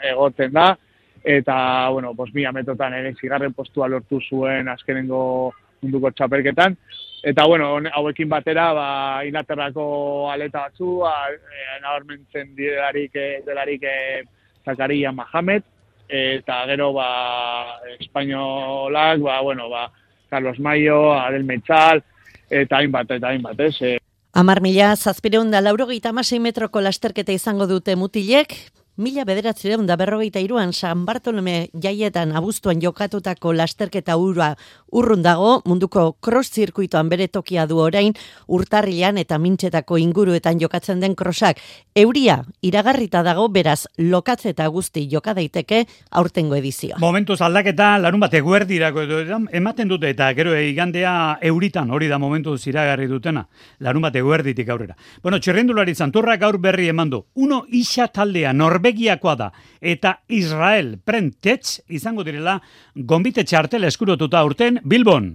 da. 0.51 0.77
Eta 1.23 1.89
bueno, 1.89 2.13
bos 2.13 2.29
mila 2.33 2.51
metotan 2.51 2.93
ere 2.93 3.15
zigarren 3.19 3.53
postua 3.53 3.87
lortu 3.87 4.19
zuen 4.29 4.67
azkenengo 4.69 5.53
munduko 5.81 6.11
txapelketan. 6.11 6.77
Eta 7.25 7.45
bueno, 7.45 7.79
hauekin 7.93 8.29
batera 8.29 8.71
ba, 8.73 8.89
inaterrako 9.25 10.29
aleta 10.31 10.67
batzu 10.67 10.99
ba, 11.01 11.15
e, 11.33 11.79
nabarmentzen 11.81 12.55
delarik, 12.55 13.15
e, 13.15 13.41
delarik 13.45 13.83
e, 13.83 14.23
Zakaria 14.65 15.11
Mahamed 15.11 15.63
eta 16.07 16.65
gero 16.69 16.93
ba, 16.93 17.81
espainolak 17.99 19.19
ba, 19.19 19.41
bueno, 19.41 19.69
ba, 19.69 19.89
Carlos 20.29 20.59
Mayo, 20.59 21.13
Adel 21.13 21.43
Mechal 21.43 22.03
eta 22.49 22.77
hainbat, 22.77 23.09
eta 23.09 23.33
hainbat, 23.33 23.59
ez? 23.59 24.04
Amar 24.35 24.59
mila 24.59 24.89
zazpireunda 24.99 25.61
laurogeita 25.61 26.09
amasei 26.11 26.41
metroko 26.43 26.81
lasterketa 26.83 27.31
izango 27.31 27.69
dute 27.69 27.93
mutilek, 27.95 28.51
Mila 28.95 29.25
bederatzireun 29.27 29.83
da 29.89 29.97
berrogeita 29.99 30.39
iruan 30.39 30.69
San 30.71 31.01
Bartolome 31.03 31.67
jaietan 31.83 32.29
abuztuan 32.31 32.79
jokatutako 32.79 33.51
lasterketa 33.51 34.15
urua 34.15 34.53
urrun 34.95 35.19
dago, 35.19 35.57
munduko 35.67 36.13
cross 36.23 36.53
zirkuitoan 36.55 37.09
bere 37.11 37.27
tokia 37.27 37.65
du 37.67 37.81
orain, 37.83 38.13
urtarrilan 38.47 39.19
eta 39.19 39.35
mintxetako 39.35 39.97
inguruetan 39.99 40.61
jokatzen 40.61 41.03
den 41.03 41.17
crossak. 41.19 41.59
Euria, 41.93 42.37
iragarrita 42.63 43.19
dago, 43.27 43.49
beraz, 43.51 43.81
lokatze 43.99 44.53
eta 44.53 44.69
guzti 44.71 45.09
joka 45.11 45.33
daiteke 45.35 45.81
aurtengo 46.11 46.55
edizioa. 46.55 47.01
Momentuz 47.03 47.41
aldaketa, 47.43 47.97
larun 47.99 48.23
bat 48.23 48.39
eguerdirako 48.39 49.03
edo 49.03 49.41
ematen 49.51 49.91
dute 49.91 50.13
eta 50.15 50.31
gero 50.39 50.55
igandea 50.55 51.41
euritan 51.41 51.91
hori 51.91 52.07
da 52.07 52.17
momentu 52.17 52.55
iragarri 52.55 53.09
dutena. 53.11 53.43
Larun 53.83 54.07
bat 54.07 54.15
eguerditik 54.15 54.71
aurrera. 54.71 54.95
Bueno, 55.21 55.41
txerrendulari 55.43 55.95
zanturrak 55.95 56.39
gaur 56.39 56.61
berri 56.63 56.87
emandu. 56.87 57.25
Uno 57.35 57.65
isa 57.67 58.07
taldea 58.07 58.53
norbe 58.53 58.84
Norvegiakoa 58.85 59.35
da 59.35 59.47
eta 59.81 60.19
Israel 60.29 60.99
prentetz 61.01 61.81
izango 61.89 62.23
direla 62.23 62.59
gombite 62.95 63.43
txartel 63.43 63.87
eskurotuta 63.89 64.43
urten 64.45 64.77
Bilbon. 64.85 65.31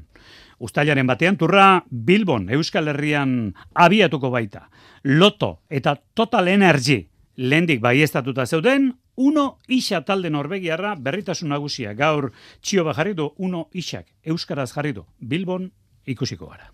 Uztailaren 0.61 1.09
batean 1.09 1.37
turra 1.37 1.83
Bilbon 1.91 2.47
Euskal 2.55 2.93
Herrian 2.93 3.53
abiatuko 3.75 4.31
baita. 4.31 4.69
Loto 5.03 5.63
eta 5.69 5.97
Total 6.15 6.47
Energy 6.49 7.03
lendik 7.37 7.81
baiestatuta 7.81 8.47
zeuden, 8.47 8.93
uno 9.17 9.59
isa 9.67 10.05
talde 10.05 10.31
Norvegiarra 10.31 10.95
berritasun 10.95 11.51
nagusia 11.51 11.95
gaur 11.95 12.31
txio 12.63 12.85
bajarri 12.85 13.17
du 13.19 13.33
uno 13.39 13.67
isak 13.73 14.07
Euskaraz 14.23 14.71
jarri 14.77 14.93
du 14.93 15.09
Bilbon 15.19 15.73
ikusiko 16.07 16.47
gara. 16.47 16.71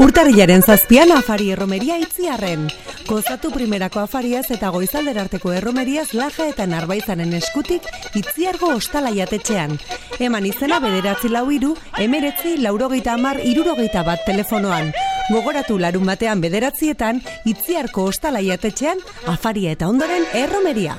Urtarrilaren 0.00 0.62
zazpian 0.64 1.10
afari 1.12 1.50
erromeria 1.52 1.98
itziarren. 2.00 2.62
Kozatu 3.04 3.50
primerako 3.52 4.00
afariaz 4.00 4.46
eta 4.54 4.70
goizalderarteko 4.72 5.52
erromeriaz 5.52 6.06
laja 6.16 6.46
eta 6.48 6.64
narbaizanen 6.70 7.36
eskutik 7.36 7.84
itziargo 8.16 8.72
ostala 8.78 9.12
jatetxean. 9.12 9.76
Eman 10.18 10.48
izena 10.48 10.80
bederatzi 10.80 11.28
lau 11.28 11.44
iru, 11.52 11.74
emeretzi 12.00 12.56
laurogeita 12.64 13.18
amar 13.18 13.44
irurogeita 13.44 14.06
bat 14.08 14.24
telefonoan. 14.24 14.94
Gogoratu 15.28 15.76
larun 15.78 16.08
batean 16.08 16.40
bederatzietan, 16.40 17.20
itziarko 17.44 18.08
ostala 18.08 18.40
jatetxean, 18.40 19.04
afaria 19.28 19.76
eta 19.76 19.92
ondoren 19.92 20.24
erromeria 20.32 20.96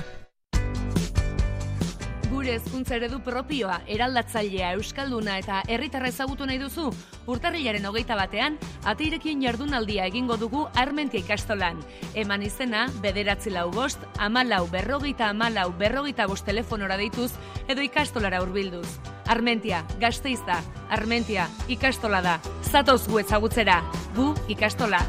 gure 2.41 2.55
hezkuntza 2.57 2.95
eredu 2.97 3.19
propioa, 3.21 3.75
eraldatzailea, 3.91 4.71
euskalduna 4.73 5.35
eta 5.37 5.59
herritarra 5.69 6.09
ezagutu 6.09 6.47
nahi 6.49 6.57
duzu, 6.57 6.87
urtarrilaren 7.29 7.85
hogeita 7.85 8.15
batean, 8.17 8.55
ateirekin 8.89 9.43
jardunaldia 9.45 10.07
egingo 10.09 10.39
dugu 10.41 10.63
armentia 10.81 11.21
ikastolan. 11.21 11.77
Eman 12.17 12.41
izena, 12.41 12.87
bederatzi 13.03 13.53
lau 13.53 13.67
bost, 13.75 14.01
amalau 14.17 14.63
berrogeita 14.73 15.29
amalau 15.29 15.69
berrogeita 15.77 16.25
bost 16.25 16.49
telefonora 16.49 16.97
deituz, 16.97 17.29
edo 17.69 17.85
ikastolara 17.85 18.41
urbilduz. 18.41 18.87
Armentia, 19.29 19.83
gazteizta, 20.01 20.63
Armentia, 20.89 21.45
ikastola 21.69 22.23
da. 22.25 22.39
Zatoz 22.65 23.03
gu 23.05 23.21
ezagutzera, 23.21 23.83
gu 24.17 24.33
ikastola. 24.49 25.05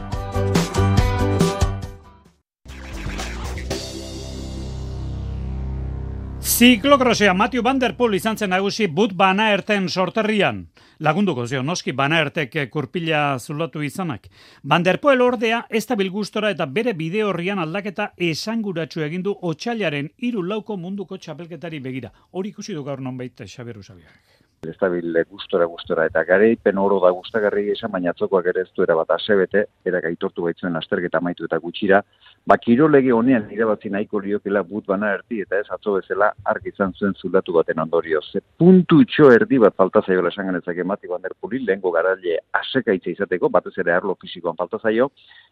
Ziklokrosea 6.63 7.35
Matthew 7.35 7.63
Van 7.67 7.81
Der 7.81 7.97
Poel 7.99 8.15
izan 8.15 8.37
zen 8.39 8.53
nagusi 8.55 8.87
but 8.87 9.17
bana 9.19 9.49
erten 9.51 9.89
sorterrian. 9.89 10.61
Lagunduko 11.03 11.43
zio, 11.49 11.63
noski 11.67 11.91
bana 11.91 12.21
ertek 12.23 12.55
kurpila 12.71 13.23
zulatu 13.41 13.83
izanak. 13.83 14.29
Van 14.63 14.85
Der 14.87 15.01
Poel 15.03 15.25
ordea 15.27 15.65
ez 15.69 15.83
da 15.91 15.97
bilgustora 15.99 16.53
eta 16.55 16.69
bere 16.77 16.95
bide 16.95 17.25
horrian 17.27 17.59
aldaketa 17.59 18.13
esanguratsu 18.29 19.03
egindu 19.09 19.35
otxailaren 19.51 20.13
iru 20.19 20.47
lauko 20.47 20.77
munduko 20.77 21.19
txapelketari 21.19 21.83
begira. 21.83 22.13
Hori 22.31 22.55
ikusi 22.55 22.79
du 22.79 22.87
gaur 22.87 23.03
non 23.03 23.19
baita 23.19 23.43
Xaberu 23.43 23.83
Xabiak. 23.83 24.42
Ez 24.63 24.77
da 24.79 24.87
bile 24.87 25.25
gustora 25.27 25.67
gustora. 25.67 26.05
Eta 26.07 26.23
gare 26.23 26.53
pen 26.63 26.77
oro 26.79 27.01
da 27.03 27.09
gustagarri 27.11 27.65
esan 27.73 27.91
baina 27.91 28.13
atzokoak 28.13 28.47
ere 28.53 28.63
ez 28.63 28.69
du 28.77 28.85
era 28.85 28.95
bat 28.95 29.09
asebete 29.11 29.65
era 29.91 30.01
gaitortu 30.05 30.45
baitzuen 30.45 30.79
lasterketa 30.79 31.19
amaitu 31.19 31.49
eta 31.49 31.59
gutxira. 31.65 31.99
Ba 32.47 32.57
kirolege 32.63 33.11
honean 33.17 33.49
irabazi 33.57 33.91
nahiko 33.91 34.21
liokela 34.23 34.63
but 34.69 34.87
bana 34.93 35.11
erdi 35.17 35.41
eta 35.43 35.59
ez 35.59 35.67
atzo 35.79 35.97
bezala 35.97 36.31
argi 36.55 36.71
izan 36.71 36.95
zuen 36.95 37.19
zulatu 37.19 37.57
baten 37.59 37.83
ondorio 37.87 38.23
ze 38.23 38.41
puntu 38.59 39.03
erdi 39.33 39.59
bat 39.59 39.75
falta 39.75 40.01
zaio 40.07 40.29
esan 40.29 40.47
genezak 40.47 40.79
emati 40.79 41.09
bander 41.09 41.35
puli 41.41 41.59
lehengo 41.67 41.91
garaile 41.91 42.39
asekaitza 42.53 43.11
izateko 43.11 43.49
batez 43.49 43.77
ere 43.79 43.93
arlo 43.93 44.15
fisikoan 44.15 44.55
falta 44.57 44.79
zaio. 44.79 45.11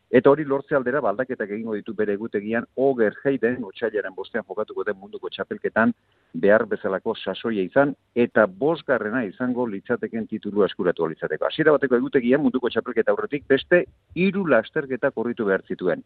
Eta 0.09 0.31
hori 0.31 0.44
lortze 0.44 0.77
aldera 0.77 1.01
baldaketak 1.01 1.51
egingo 1.51 1.75
ditu 1.75 1.94
bere 1.94 2.12
egutegian 2.12 2.64
oger 2.77 3.14
heiden 3.25 3.64
otsailaren 3.64 4.14
bostean 4.14 4.44
jokatuko 4.46 4.85
den 4.85 4.96
munduko 4.96 5.29
txapelketan 5.29 5.94
behar 6.32 6.66
bezalako 6.66 7.14
sasoia 7.14 7.62
izan 7.62 7.94
eta 8.14 8.46
bosgar 8.46 9.00
bigarrena 9.00 9.24
izango 9.24 9.66
litzateken 9.66 10.26
titulu 10.26 10.64
eskuratu 10.64 11.06
litzateko. 11.08 11.46
Hasiera 11.46 11.72
bateko 11.72 11.96
egutegian 11.96 12.42
munduko 12.42 12.68
txapelketa 12.68 13.12
aurretik 13.12 13.46
beste 13.48 13.84
hiru 14.14 14.46
lasterketa 14.46 15.10
korritu 15.10 15.44
behar 15.44 15.62
zituen. 15.66 16.02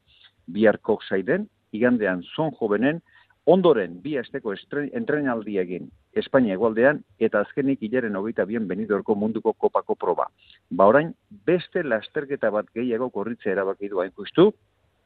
Bihar 0.46 0.78
saiden, 1.08 1.48
igandean 1.72 2.22
zon 2.36 2.52
jovenen, 2.60 3.00
ondoren 3.46 4.00
bi 4.02 4.16
asteko 4.16 4.54
entrenaldi 4.92 5.58
egin 5.58 5.90
Espainia 6.14 6.54
egualdean 6.54 7.02
eta 7.18 7.40
azkenik 7.40 7.82
hilaren 7.82 8.16
hogeita 8.16 8.44
bien 8.44 8.68
benidorko 8.68 9.14
munduko 9.14 9.52
kopako 9.52 9.94
proba. 9.94 10.28
Ba 10.70 10.86
orain, 10.86 11.14
beste 11.46 11.82
lasterketa 11.82 12.50
bat 12.50 12.66
gehiago 12.74 13.10
korritzea 13.10 13.52
erabaki 13.52 13.88
du 13.88 14.00
hain 14.00 14.12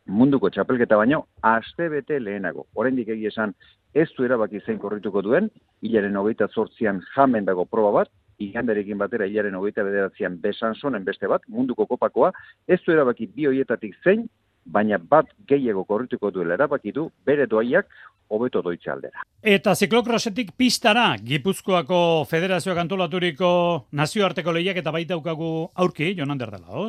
munduko 0.08 0.48
txapelketa 0.50 0.96
baino, 0.96 1.26
aste 1.42 1.88
bete 1.92 2.18
lehenago. 2.20 2.66
Oraindik 2.74 3.08
egi 3.08 3.28
esan, 3.28 3.54
ez 3.94 4.08
du 4.16 4.24
erabaki 4.24 4.60
zein 4.64 4.78
korrituko 4.78 5.22
duen, 5.22 5.50
hilaren 5.82 6.16
hogeita 6.16 6.48
zortzian 6.48 7.00
jamen 7.14 7.44
dago 7.44 7.64
proba 7.64 7.92
bat, 8.00 8.10
igandarekin 8.38 8.98
batera 8.98 9.26
hilaren 9.26 9.54
hogeita 9.54 9.84
bederatzean 9.84 10.38
besan 10.40 10.74
beste 11.04 11.26
bat, 11.26 11.42
munduko 11.48 11.86
kopakoa, 11.86 12.32
ez 12.66 12.80
du 12.86 12.92
erabaki 12.92 13.26
bi 13.26 13.46
hoietatik 13.46 13.96
zein, 14.04 14.28
baina 14.64 14.98
bat 14.98 15.26
gehiago 15.48 15.84
korrituko 15.84 16.30
duela 16.30 16.54
erabaki 16.54 16.92
du, 16.92 17.10
bere 17.24 17.46
doaiak 17.46 17.86
hobeto 18.28 18.62
doitze 18.62 18.90
aldera. 18.90 19.24
Eta 19.42 19.74
ziklokrosetik 19.74 20.52
pistara, 20.56 21.16
Gipuzkoako 21.24 22.26
Federazioak 22.28 22.78
antolaturiko 22.84 23.50
nazioarteko 23.92 24.52
lehiak 24.52 24.82
eta 24.82 24.92
baita 24.92 25.16
ukagu 25.16 25.70
aurki, 25.74 26.12
Jonan 26.18 26.38
Derdala, 26.38 26.88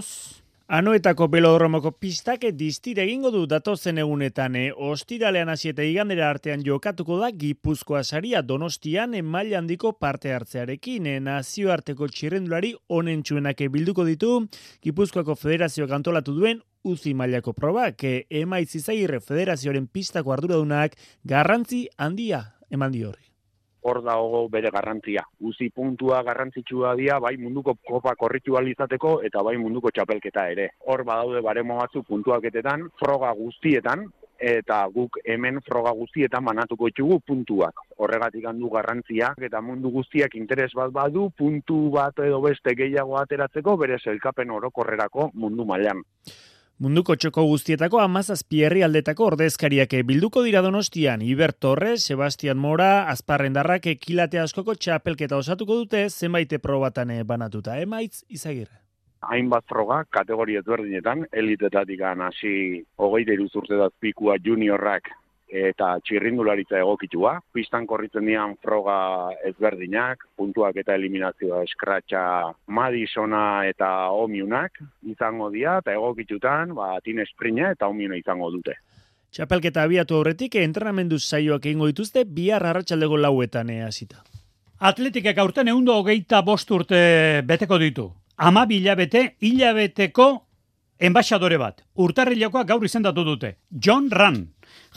Anoetako 0.69 1.25
belodromoko 1.33 1.89
pistak 1.97 2.43
diztire 2.53 3.01
egingo 3.01 3.31
du 3.33 3.39
datozen 3.49 3.97
egunetan, 3.97 4.53
e, 4.55 4.67
ostiralean 4.69 5.49
hasi 5.49 5.71
igandera 5.73 6.27
artean 6.29 6.61
jokatuko 6.61 7.17
da 7.17 7.31
Gipuzkoa 7.31 8.03
saria 8.03 8.43
Donostian 8.43 9.15
email 9.15 9.55
handiko 9.57 9.93
parte 9.93 10.31
hartzearekin, 10.31 11.07
e, 11.07 11.19
nazioarteko 11.19 12.07
txirrendulari 12.07 12.75
onentsuenak 12.87 13.63
bilduko 13.71 14.05
ditu 14.05 14.47
Gipuzkoako 14.83 15.33
federazioak 15.33 15.89
antolatu 15.89 16.35
duen 16.37 16.61
uzi 16.83 17.15
mailako 17.15 17.53
probak, 17.53 18.03
e, 18.03 18.27
emaitz 18.29 18.75
izagirre 18.75 19.19
federazioaren 19.21 19.87
pistako 19.87 20.37
arduradunak 20.37 20.93
garrantzi 21.25 21.87
handia 21.97 22.43
eman 22.69 22.91
di 22.91 23.03
horri 23.03 23.28
hor 23.81 24.01
dago 24.03 24.47
bere 24.49 24.71
garrantzia. 24.73 25.23
Uzi 25.41 25.69
puntua 25.69 26.21
garrantzitsua 26.23 26.95
dira, 26.99 27.19
bai 27.19 27.35
munduko 27.37 27.75
kopa 27.85 28.15
korritu 28.15 28.57
izateko 28.59 29.21
eta 29.23 29.43
bai 29.43 29.57
munduko 29.57 29.89
txapelketa 29.91 30.49
ere. 30.49 30.69
Hor 30.85 31.03
badaude 31.03 31.41
baremo 31.41 31.77
batzu 31.77 32.03
puntuaketetan, 32.03 32.89
froga 32.99 33.31
guztietan, 33.33 34.07
eta 34.39 34.87
guk 34.93 35.19
hemen 35.25 35.59
froga 35.61 35.91
guztietan 35.91 36.45
banatuko 36.45 36.87
ditugu 36.87 37.19
puntuak. 37.27 37.83
Horregatik 37.97 38.45
handu 38.45 38.69
garrantzia, 38.71 39.33
eta 39.37 39.61
mundu 39.61 39.91
guztiak 39.91 40.35
interes 40.35 40.71
bat 40.75 40.91
badu, 40.91 41.29
puntu 41.35 41.89
bat 41.91 42.19
edo 42.23 42.39
beste 42.41 42.75
gehiago 42.75 43.17
ateratzeko, 43.19 43.75
bere 43.77 43.99
zelkapen 43.99 44.55
orokorrerako 44.55 45.31
mundu 45.33 45.65
mailan. 45.65 46.03
Munduko 46.79 47.17
txoko 47.19 47.43
guztietako 47.43 47.99
amazazpi 47.99 48.61
herri 48.63 48.85
aldetako 48.85 49.25
ordezkariak 49.33 49.97
bilduko 50.07 50.45
dira 50.45 50.61
donostian, 50.63 51.19
Iber 51.19 51.51
Torres, 51.51 52.05
Sebastian 52.07 52.55
Mora, 52.55 53.09
Azparrendarrak 53.11 53.89
ekilate 53.91 54.39
askoko 54.39 54.77
txapelketa 54.79 55.35
osatuko 55.35 55.75
dute 55.81 56.05
zenbaite 56.07 56.61
probatane 56.63 57.17
banatuta. 57.27 57.75
Emaitz, 57.83 58.23
izagirre. 58.29 58.79
Hainbat 59.27 59.67
froga, 59.67 60.05
kategoria 60.07 60.61
ezberdinetan, 60.63 61.25
elitetatik 61.33 61.99
hasi 61.99 62.85
hogeita 62.95 63.35
iruzurte 63.35 63.75
pikua 63.99 64.37
juniorrak 64.39 65.11
eta 65.49 65.95
txirrindularitza 66.05 66.77
egokitua. 66.79 67.39
Pistan 67.53 67.87
korritzen 67.89 68.25
dian 68.29 68.55
froga 68.61 69.31
ezberdinak, 69.49 70.25
puntuak 70.37 70.77
eta 70.77 70.95
eliminazioa 70.95 71.63
eskratxa 71.65 72.21
Madisona 72.67 73.65
eta 73.69 74.09
Omiunak 74.13 74.79
izango 75.09 75.49
dira, 75.49 75.79
eta 75.83 75.93
egokitutan, 75.97 76.75
ba, 76.77 76.95
tin 77.03 77.19
esprina 77.19 77.71
eta 77.73 77.89
Omiuna 77.89 78.19
izango 78.19 78.51
dute. 78.53 78.77
Txapelketa 79.29 79.83
abiatu 79.85 80.17
horretik, 80.17 80.55
entrenamendu 80.57 81.19
saioak 81.19 81.65
egingo 81.65 81.89
dituzte, 81.89 82.23
bihar 82.25 82.65
arratsaldego 82.65 83.17
lauetan 83.17 83.69
hasita. 83.85 84.23
Atletikek 84.79 85.37
aurten 85.37 85.67
eundo 85.67 85.97
hogeita 85.99 86.41
bost 86.41 86.71
urte 86.71 87.41
beteko 87.45 87.77
ditu. 87.77 88.07
Ama 88.37 88.65
bilabete, 88.65 89.35
hilabeteko 89.43 90.29
enbaixadore 90.99 91.57
bat. 91.57 91.83
Urtarrilakoa 91.95 92.65
gaur 92.67 92.85
izendatu 92.85 93.25
dute. 93.25 93.55
John 93.71 94.11
Run. 94.11 94.47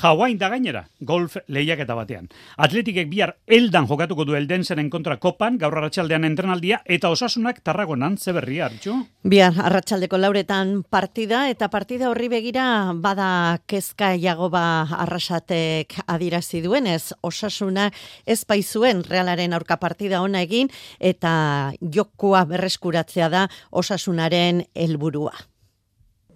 Hawaii 0.02 0.34
da 0.40 0.48
gainera, 0.48 0.82
golf 1.00 1.36
lehiaketa 1.52 1.94
batean. 1.96 2.28
Atletikek 2.64 3.10
bihar 3.10 3.34
eldan 3.46 3.86
jokatuko 3.88 4.24
du 4.24 4.34
eldensenen 4.36 4.88
kontra 4.90 5.18
kopan, 5.20 5.58
gaur 5.60 5.76
arratsaldean 5.76 6.24
entrenaldia, 6.24 6.80
eta 6.84 7.10
osasunak 7.12 7.60
tarragonan 7.64 8.16
zeberri 8.16 8.58
hartxu. 8.64 8.96
Bihar 9.24 9.56
arratsaldeko 9.68 10.18
lauretan 10.20 10.74
partida, 10.88 11.44
eta 11.52 11.68
partida 11.72 12.08
horri 12.10 12.30
begira 12.32 12.64
bada 12.94 13.60
kezka 13.68 14.14
jagoba 14.16 14.64
arrasatek 15.04 16.00
adirazi 16.06 16.62
duenez, 16.64 17.12
osasuna 17.22 17.90
ez 18.26 18.42
baizuen 18.48 19.04
realaren 19.08 19.52
aurka 19.52 19.76
partida 19.76 20.22
ona 20.24 20.42
egin, 20.48 20.72
eta 21.00 21.72
jokoa 21.80 22.44
berreskuratzea 22.48 23.28
da 23.32 23.46
osasunaren 23.70 24.66
helburua. 24.74 25.51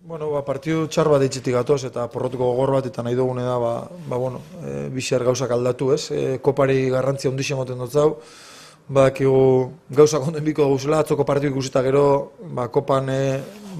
Bueno, 0.06 0.28
ba, 0.30 0.44
partidu 0.46 0.84
txar 0.86 1.08
bat 1.10 1.18
ditzitik 1.24 1.56
gatoz 1.56 1.80
eta 1.88 2.04
porrotuko 2.06 2.46
gogor 2.52 2.76
bat 2.76 2.84
eta 2.86 3.02
nahi 3.02 3.16
dugune 3.18 3.42
da, 3.42 3.56
ba, 3.58 3.72
ba 4.06 4.18
bueno, 4.22 4.38
e, 4.62 4.74
bixer 4.94 5.24
gauzak 5.26 5.50
aldatu, 5.50 5.88
ez? 5.96 6.12
E, 6.14 6.20
kopari 6.38 6.84
garrantzia 6.92 7.32
ondixen 7.32 7.58
moten 7.58 7.82
dut 7.82 7.90
zau, 7.90 8.12
ba, 8.88 9.10
gauzak 9.10 10.26
onden 10.28 10.44
biko 10.44 10.66
guzela, 10.70 11.00
atzoko 11.02 11.24
partidu 11.26 11.52
ikusita 11.52 11.82
gero, 11.82 12.32
ba, 12.54 12.68
kopan 12.70 13.08
e, 13.10 13.20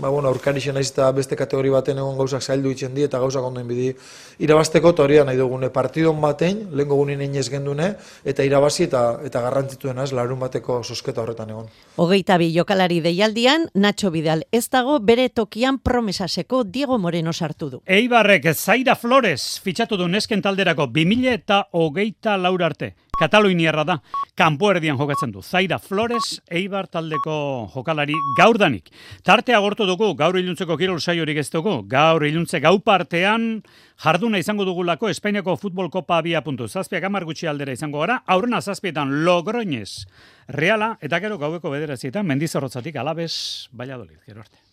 ba, 0.01 0.09
bueno, 0.09 0.29
aurkari 0.29 0.61
naiz 0.73 0.91
eta 0.91 1.11
beste 1.13 1.37
kategori 1.37 1.71
baten 1.71 1.99
egon 1.99 2.17
gauzak 2.19 2.43
zaildu 2.43 2.71
itzen 2.71 2.95
di 2.95 3.05
eta 3.07 3.19
gauzak 3.19 3.45
ondo 3.45 3.63
bidi 3.65 3.95
irabazteko 4.39 4.91
eta 4.91 5.03
hori 5.03 5.19
nahi 5.25 5.37
dugune 5.37 5.71
partidon 5.71 6.21
batein, 6.21 6.69
lehen 6.73 6.89
gogunin 6.89 7.23
ez 7.37 7.49
gendune, 7.51 7.95
eta 8.25 8.45
irabazi 8.45 8.85
eta 8.85 9.21
eta 9.25 9.41
garrantzituen 9.41 9.99
ez, 9.99 10.13
larun 10.13 10.41
bateko 10.41 10.83
sosketa 10.83 11.23
horretan 11.23 11.51
egon. 11.51 11.71
Hogeita 11.97 12.37
bi 12.39 12.53
jokalari 12.55 13.01
deialdian, 13.01 13.71
Nacho 13.75 14.11
Vidal 14.11 14.45
ez 14.53 14.69
dago 14.69 14.99
bere 14.99 15.29
tokian 15.29 15.79
promesaseko 15.79 16.65
Diego 16.65 16.99
Moreno 16.99 17.33
sartu 17.33 17.71
du. 17.71 17.83
Eibarrek 17.87 18.53
Zaira 18.55 18.97
Flores 18.97 19.61
fitxatu 19.63 19.97
du 19.97 20.09
nesken 20.09 20.43
talderako 20.43 20.87
2000 20.87 21.33
eta 21.33 21.67
hogeita 21.73 22.37
laura 22.37 22.67
arte. 22.67 22.95
Kataluniarra 23.17 23.85
da, 23.89 23.95
kanpo 24.37 24.69
erdian 24.75 24.99
jokatzen 25.01 25.31
du. 25.33 25.41
Zaira 25.41 25.79
Flores, 25.81 26.43
Eibar 26.53 26.85
taldeko 26.93 27.37
jokalari 27.73 28.17
gaurdanik. 28.37 28.91
Tartea 29.25 29.61
gortu 29.65 29.87
dugu, 29.89 30.11
gaur 30.19 30.37
iluntzeko 30.37 30.77
kirol 30.77 31.01
saiorik 31.01 31.41
ez 31.41 31.49
dugu. 31.51 31.79
Gaur 31.89 32.27
iluntze 32.29 32.61
gau 32.61 32.77
partean, 32.85 33.63
jarduna 34.05 34.43
izango 34.43 34.69
dugulako 34.69 35.09
Espainiako 35.09 35.57
futbol 35.57 35.89
kopa 35.89 36.21
abia 36.21 36.45
puntu. 36.45 36.69
Zazpiak 36.69 37.09
amar 37.09 37.25
gutxi 37.25 37.49
aldera 37.49 37.73
izango 37.73 38.05
gara, 38.05 38.21
aurrena 38.27 38.61
zazpietan 38.61 39.25
logroinez. 39.25 40.05
Reala, 40.53 40.99
eta 41.01 41.21
gero 41.25 41.41
gaueko 41.41 41.73
bederazietan, 41.73 42.29
mendizorrotzatik 42.29 43.01
alabez, 43.01 43.33
baiadolit, 43.73 44.21
gero 44.29 44.45
arte. 44.45 44.66